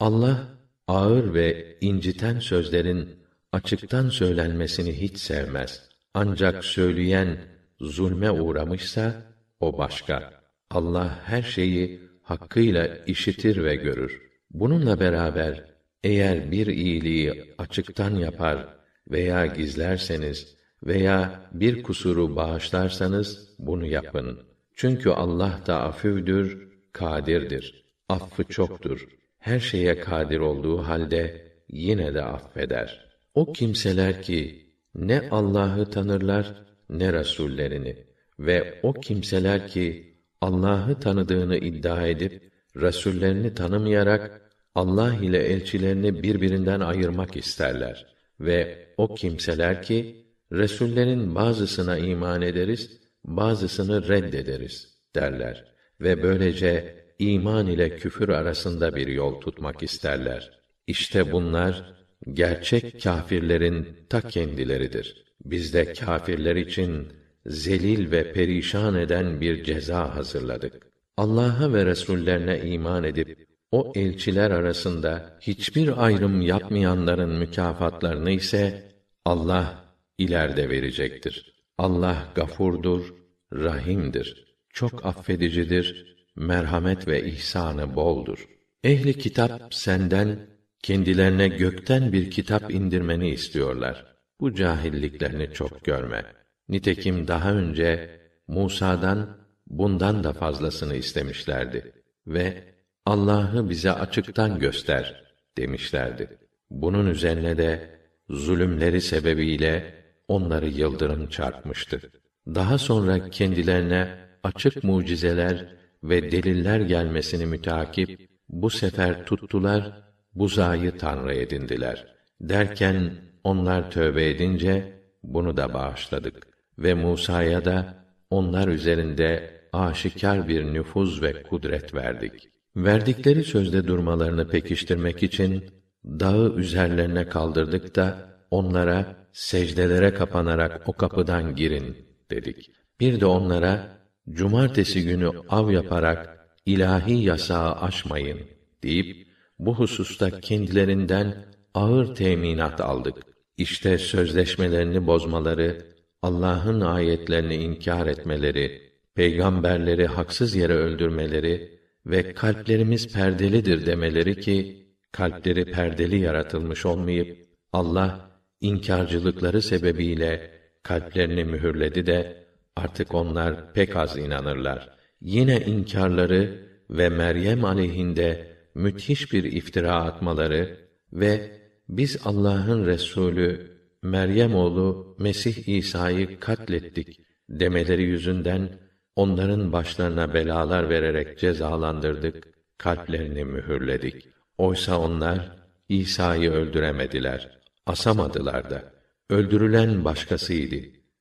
[0.00, 0.48] Allah
[0.88, 3.08] ağır ve inciten sözlerin
[3.52, 5.88] açıktan söylenmesini hiç sevmez.
[6.14, 7.38] Ancak söyleyen
[7.80, 9.22] zulme uğramışsa
[9.60, 10.39] o başka.
[10.70, 14.22] Allah her şeyi hakkıyla işitir ve görür.
[14.50, 15.64] Bununla beraber
[16.04, 18.68] eğer bir iyiliği açıktan yapar
[19.10, 24.40] veya gizlerseniz veya bir kusuru bağışlarsanız bunu yapın.
[24.74, 27.84] Çünkü Allah da afüvdür, kadirdir.
[28.08, 29.08] Affı çoktur.
[29.38, 33.10] Her şeye kadir olduğu halde yine de affeder.
[33.34, 36.54] O kimseler ki ne Allah'ı tanırlar
[36.90, 37.96] ne rasullerini
[38.38, 40.09] ve o kimseler ki
[40.40, 48.06] Allah'ı tanıdığını iddia edip rasullerini tanımayarak Allah ile elçilerini birbirinden ayırmak isterler
[48.40, 55.64] ve o kimseler ki Resullerin bazısına iman ederiz, bazısını reddederiz derler
[56.00, 60.60] ve böylece iman ile küfür arasında bir yol tutmak isterler.
[60.86, 61.94] İşte bunlar
[62.32, 65.24] gerçek kâfirlerin ta kendileridir.
[65.44, 67.12] Biz de kâfirler için
[67.46, 70.86] zelil ve perişan eden bir ceza hazırladık.
[71.16, 78.92] Allah'a ve Resullerine iman edip o elçiler arasında hiçbir ayrım yapmayanların mükafatlarını ise
[79.24, 79.84] Allah
[80.18, 81.54] ileride verecektir.
[81.78, 83.14] Allah gafurdur,
[83.52, 84.56] rahimdir.
[84.72, 88.48] Çok affedicidir, merhamet ve ihsanı boldur.
[88.84, 90.46] Ehli kitap senden
[90.82, 94.06] kendilerine gökten bir kitap indirmeni istiyorlar.
[94.40, 96.24] Bu cahilliklerini çok görme.
[96.70, 98.10] Nitekim daha önce
[98.48, 101.92] Musa'dan bundan da fazlasını istemişlerdi
[102.26, 102.64] ve
[103.06, 105.24] Allah'ı bize açıktan göster
[105.58, 106.38] demişlerdi.
[106.70, 107.90] Bunun üzerine de
[108.28, 109.94] zulümleri sebebiyle
[110.28, 112.00] onları yıldırım çarpmıştı.
[112.46, 114.08] Daha sonra kendilerine
[114.42, 120.02] açık mucizeler ve deliller gelmesini mütakip bu sefer tuttular
[120.34, 122.06] buzayı tanrı edindiler.
[122.40, 123.12] Derken
[123.44, 124.92] onlar tövbe edince
[125.22, 126.49] bunu da bağışladık
[126.80, 127.94] ve Musa'ya da
[128.30, 132.48] onlar üzerinde aşikar bir nüfuz ve kudret verdik.
[132.76, 135.64] Verdikleri sözde durmalarını pekiştirmek için
[136.04, 141.96] dağı üzerlerine kaldırdık da onlara secdelere kapanarak o kapıdan girin
[142.30, 142.70] dedik.
[143.00, 143.98] Bir de onlara
[144.30, 148.38] cumartesi günü av yaparak ilahi yasağı aşmayın
[148.82, 149.26] deyip
[149.58, 153.14] bu hususta kendilerinden ağır teminat aldık.
[153.56, 155.78] İşte sözleşmelerini bozmaları,
[156.22, 158.82] Allah'ın ayetlerini inkar etmeleri,
[159.14, 169.62] peygamberleri haksız yere öldürmeleri ve kalplerimiz perdelidir demeleri ki kalpleri perdeli yaratılmış olmayıp Allah inkarcılıkları
[169.62, 170.50] sebebiyle
[170.82, 172.46] kalplerini mühürledi de
[172.76, 174.90] artık onlar pek az inanırlar.
[175.20, 180.76] Yine inkarları ve Meryem aleyhinde müthiş bir iftira atmaları
[181.12, 187.20] ve biz Allah'ın Resulü Meryem oğlu Mesih İsa'yı katlettik
[187.50, 188.68] demeleri yüzünden
[189.16, 192.48] onların başlarına belalar vererek cezalandırdık,
[192.78, 194.28] kalplerini mühürledik.
[194.58, 195.56] Oysa onlar
[195.88, 198.92] İsa'yı öldüremediler, asamadılar da.
[199.30, 200.76] Öldürülen başkasıydı.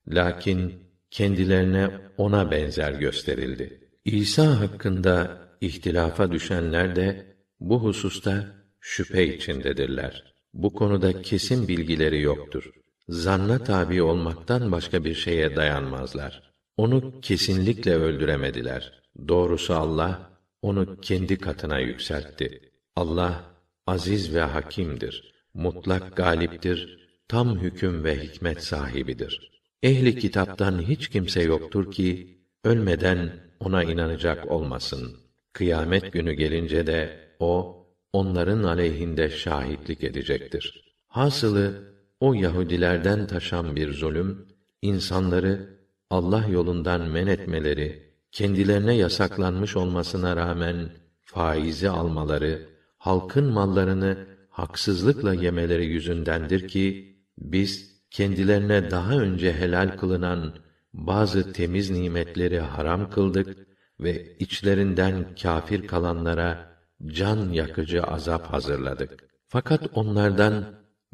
[0.08, 0.74] Lakin
[1.12, 3.90] kendilerine ona benzer gösterildi.
[4.06, 8.46] İsa hakkında ihtilafa düşenler de bu hususta
[8.80, 10.29] şüphe içindedirler.
[10.54, 12.72] Bu konuda kesin bilgileri yoktur.
[13.10, 16.52] Zanna tabi olmaktan başka bir şeye dayanmazlar.
[16.78, 19.02] Onu kesinlikle öldüremediler.
[19.28, 20.30] Doğrusu Allah
[20.62, 22.72] onu kendi katına yükseltti.
[22.96, 23.44] Allah
[23.88, 25.34] aziz ve hakimdir.
[25.54, 27.00] Mutlak galiptir.
[27.28, 29.52] Tam hüküm ve hikmet sahibidir.
[29.84, 35.18] Ehli kitaptan hiç kimse yoktur ki ölmeden ona inanacak olmasın.
[35.54, 37.79] Kıyamet günü gelince de o
[38.14, 40.96] onların aleyhinde şahitlik edecektir.
[41.08, 41.74] Hasılı
[42.20, 44.48] o Yahudilerden taşan bir zulüm
[44.82, 45.80] insanları
[46.10, 50.90] Allah yolundan men etmeleri, kendilerine yasaklanmış olmasına rağmen
[51.22, 54.18] faizi almaları, halkın mallarını
[54.50, 60.54] haksızlıkla yemeleri yüzündendir ki biz kendilerine daha önce helal kılınan
[60.94, 63.58] bazı temiz nimetleri haram kıldık
[64.00, 69.30] ve içlerinden kâfir kalanlara can yakıcı azap hazırladık.
[69.48, 70.66] Fakat onlardan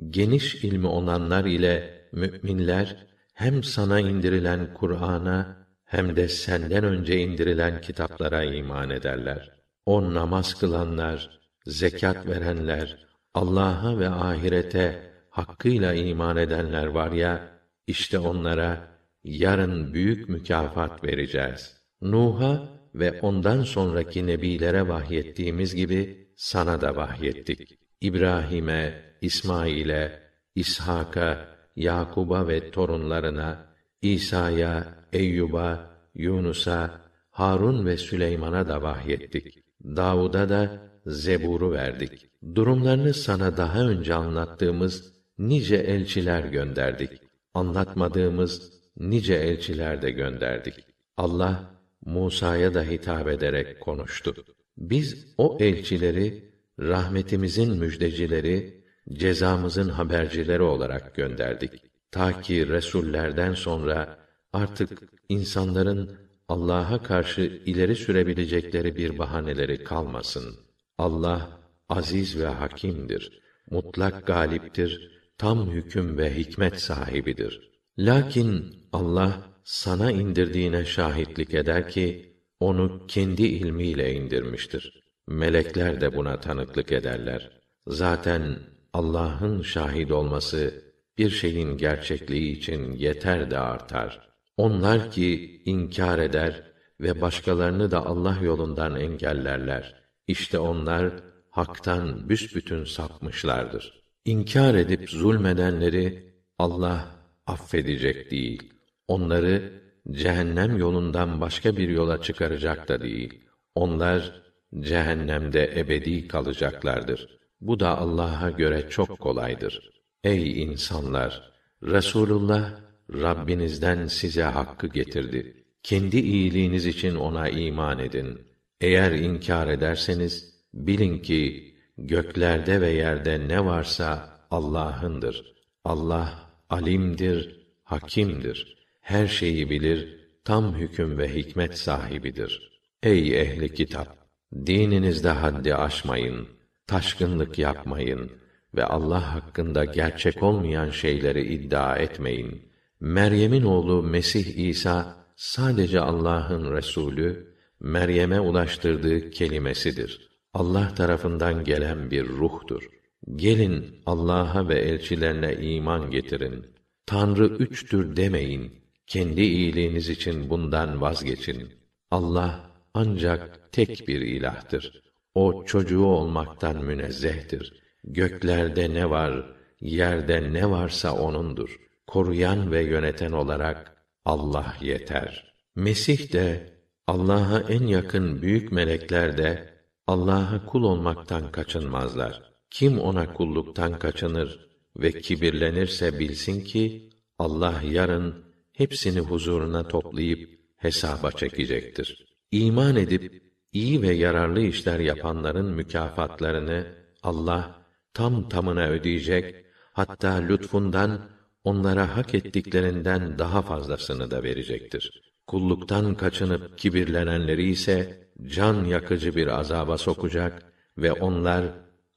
[0.10, 8.44] geniş ilmi olanlar ile müminler hem sana indirilen Kur'an'a hem de senden önce indirilen kitaplara
[8.44, 9.52] iman ederler.
[9.86, 17.50] O namaz kılanlar, zekat verenler, Allah'a ve ahirete hakkıyla iman edenler var ya,
[17.88, 18.88] işte onlara
[19.24, 21.78] yarın büyük mükafat vereceğiz.
[22.02, 27.80] Nuh'a ve ondan sonraki nebilere vahyettiğimiz gibi sana da vahyettik.
[28.02, 30.20] İbrahim'e, İsmail'e,
[30.56, 33.66] İshak'a, Yakub'a ve torunlarına,
[34.02, 39.64] İsa'ya, Eyyub'a, Yunus'a, Harun ve Süleyman'a da vahyettik.
[39.84, 42.28] Davud'a da Zebur'u verdik.
[42.56, 47.10] Durumlarını sana daha önce anlattığımız nice elçiler gönderdik.
[47.54, 50.74] anlatmadığımız nice elçiler de gönderdik.
[51.18, 51.75] Allah
[52.06, 54.36] Musa'ya da hitap ederek konuştu.
[54.78, 58.84] Biz o elçileri rahmetimizin müjdecileri,
[59.14, 61.72] cezamızın habercileri olarak gönderdik.
[62.12, 64.18] Ta ki resullerden sonra
[64.54, 65.00] artık
[65.30, 70.56] insanların Allah'a karşı ileri sürebilecekleri bir bahaneleri kalmasın.
[70.98, 73.42] Allah aziz ve hakimdir.
[73.72, 75.16] Mutlak galiptir.
[75.38, 77.72] Tam hüküm ve hikmet sahibidir.
[77.98, 85.04] Lakin Allah sana indirdiğine şahitlik eder ki onu kendi ilmiyle indirmiştir.
[85.28, 87.52] Melekler de buna tanıklık ederler.
[87.88, 88.60] Zaten
[88.94, 90.84] Allah'ın şahit olması
[91.18, 94.30] bir şeyin gerçekliği için yeter de artar.
[94.58, 96.64] Onlar ki inkar eder
[97.02, 99.96] ve başkalarını da Allah yolundan engellerler.
[100.28, 101.12] İşte onlar
[101.50, 104.02] haktan büsbütün sapmışlardır.
[104.26, 107.08] İnkar edip zulmedenleri Allah
[107.48, 108.75] affedecek değil.
[109.08, 109.82] Onları
[110.12, 113.46] cehennem yolundan başka bir yola çıkaracak da değil.
[113.76, 114.42] Onlar
[114.80, 117.40] cehennemde ebedi kalacaklardır.
[117.62, 119.90] Bu da Allah'a göre çok kolaydır.
[120.24, 121.52] Ey insanlar,
[121.84, 122.72] Resulullah
[123.14, 125.66] Rabbinizden size hakkı getirdi.
[125.84, 128.42] Kendi iyiliğiniz için ona iman edin.
[128.82, 135.56] Eğer inkar ederseniz bilin ki göklerde ve yerde ne varsa Allah'ındır.
[135.84, 138.85] Allah alimdir, hakimdir.
[139.06, 142.82] Her şeyi bilir, tam hüküm ve hikmet sahibidir.
[143.04, 144.18] Ey ehli kitap,
[144.66, 146.48] dininizde haddi aşmayın,
[146.88, 148.32] taşkınlık yapmayın
[148.76, 152.62] ve Allah hakkında gerçek olmayan şeyleri iddia etmeyin.
[153.00, 160.30] Meryem'in oğlu Mesih İsa sadece Allah'ın resulü, Meryem'e ulaştırdığı kelimesidir.
[160.54, 162.90] Allah tarafından gelen bir ruhtur.
[163.36, 166.66] Gelin Allah'a ve elçilerine iman getirin.
[167.06, 168.85] Tanrı üçtür demeyin.
[169.08, 171.74] Kendi iyiliğiniz için bundan vazgeçin.
[172.12, 175.04] Allah ancak tek bir ilahtır.
[175.36, 177.82] O çocuğu olmaktan münezzehtir.
[178.04, 181.80] Göklerde ne var, yerde ne varsa onundur.
[182.08, 183.96] Koruyan ve yöneten olarak
[184.26, 185.54] Allah yeter.
[185.76, 186.74] Mesih de
[187.08, 189.70] Allah'a en yakın büyük melekler de
[190.08, 192.52] Allah'a kul olmaktan kaçınmazlar.
[192.70, 198.45] Kim ona kulluktan kaçınır ve kibirlenirse bilsin ki Allah yarın
[198.78, 202.26] hepsini huzuruna toplayıp hesaba çekecektir.
[202.52, 206.88] İman edip iyi ve yararlı işler yapanların mükafatlarını
[207.24, 211.30] Allah tam tamına ödeyecek, hatta lütfundan
[211.64, 215.22] onlara hak ettiklerinden daha fazlasını da verecektir.
[215.48, 221.66] Kulluktan kaçınıp kibirlenenleri ise can yakıcı bir azaba sokacak ve onlar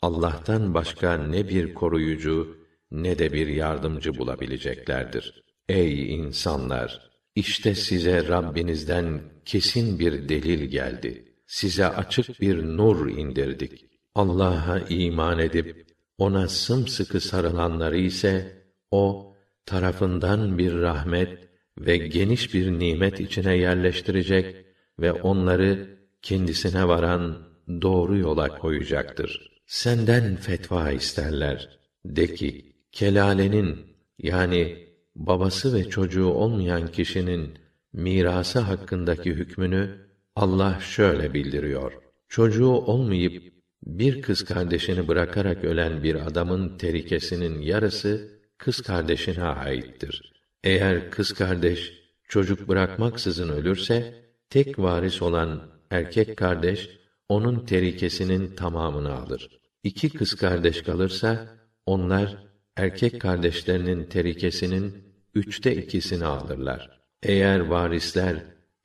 [0.02, 2.59] Allah'tan başka ne bir koruyucu
[2.90, 5.47] ne de bir yardımcı bulabileceklerdir.
[5.68, 7.10] Ey insanlar!
[7.34, 11.24] İşte size Rabbinizden kesin bir delil geldi.
[11.46, 13.84] Size açık bir nur indirdik.
[14.14, 15.86] Allah'a iman edip
[16.18, 19.34] ona sımsıkı sarılanları ise o
[19.66, 21.48] tarafından bir rahmet
[21.78, 24.56] ve geniş bir nimet içine yerleştirecek
[24.98, 27.48] ve onları kendisine varan
[27.82, 29.60] doğru yola koyacaktır.
[29.66, 31.78] Senden fetva isterler.
[32.04, 33.86] De ki, kelalenin
[34.18, 34.88] yani
[35.18, 37.58] babası ve çocuğu olmayan kişinin
[37.92, 39.90] mirası hakkındaki hükmünü
[40.36, 41.92] Allah şöyle bildiriyor.
[42.28, 43.52] Çocuğu olmayıp
[43.86, 50.32] bir kız kardeşini bırakarak ölen bir adamın terikesinin yarısı kız kardeşine aittir.
[50.64, 51.92] Eğer kız kardeş
[52.28, 54.14] çocuk bırakmaksızın ölürse
[54.50, 56.90] tek varis olan erkek kardeş
[57.28, 59.60] onun terikesinin tamamını alır.
[59.82, 61.56] İki kız kardeş kalırsa
[61.86, 62.36] onlar
[62.76, 65.07] erkek kardeşlerinin terikesinin
[65.39, 67.01] üçte ikisini alırlar.
[67.22, 68.36] Eğer varisler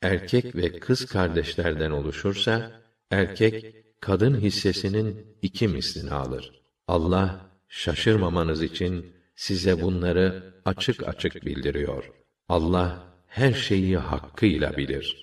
[0.01, 2.71] erkek ve kız kardeşlerden oluşursa
[3.11, 6.61] erkek kadın hissesinin iki mislini alır.
[6.87, 12.11] Allah şaşırmamanız için size bunları açık açık bildiriyor.
[12.49, 15.17] Allah her şeyi hakkıyla bilir.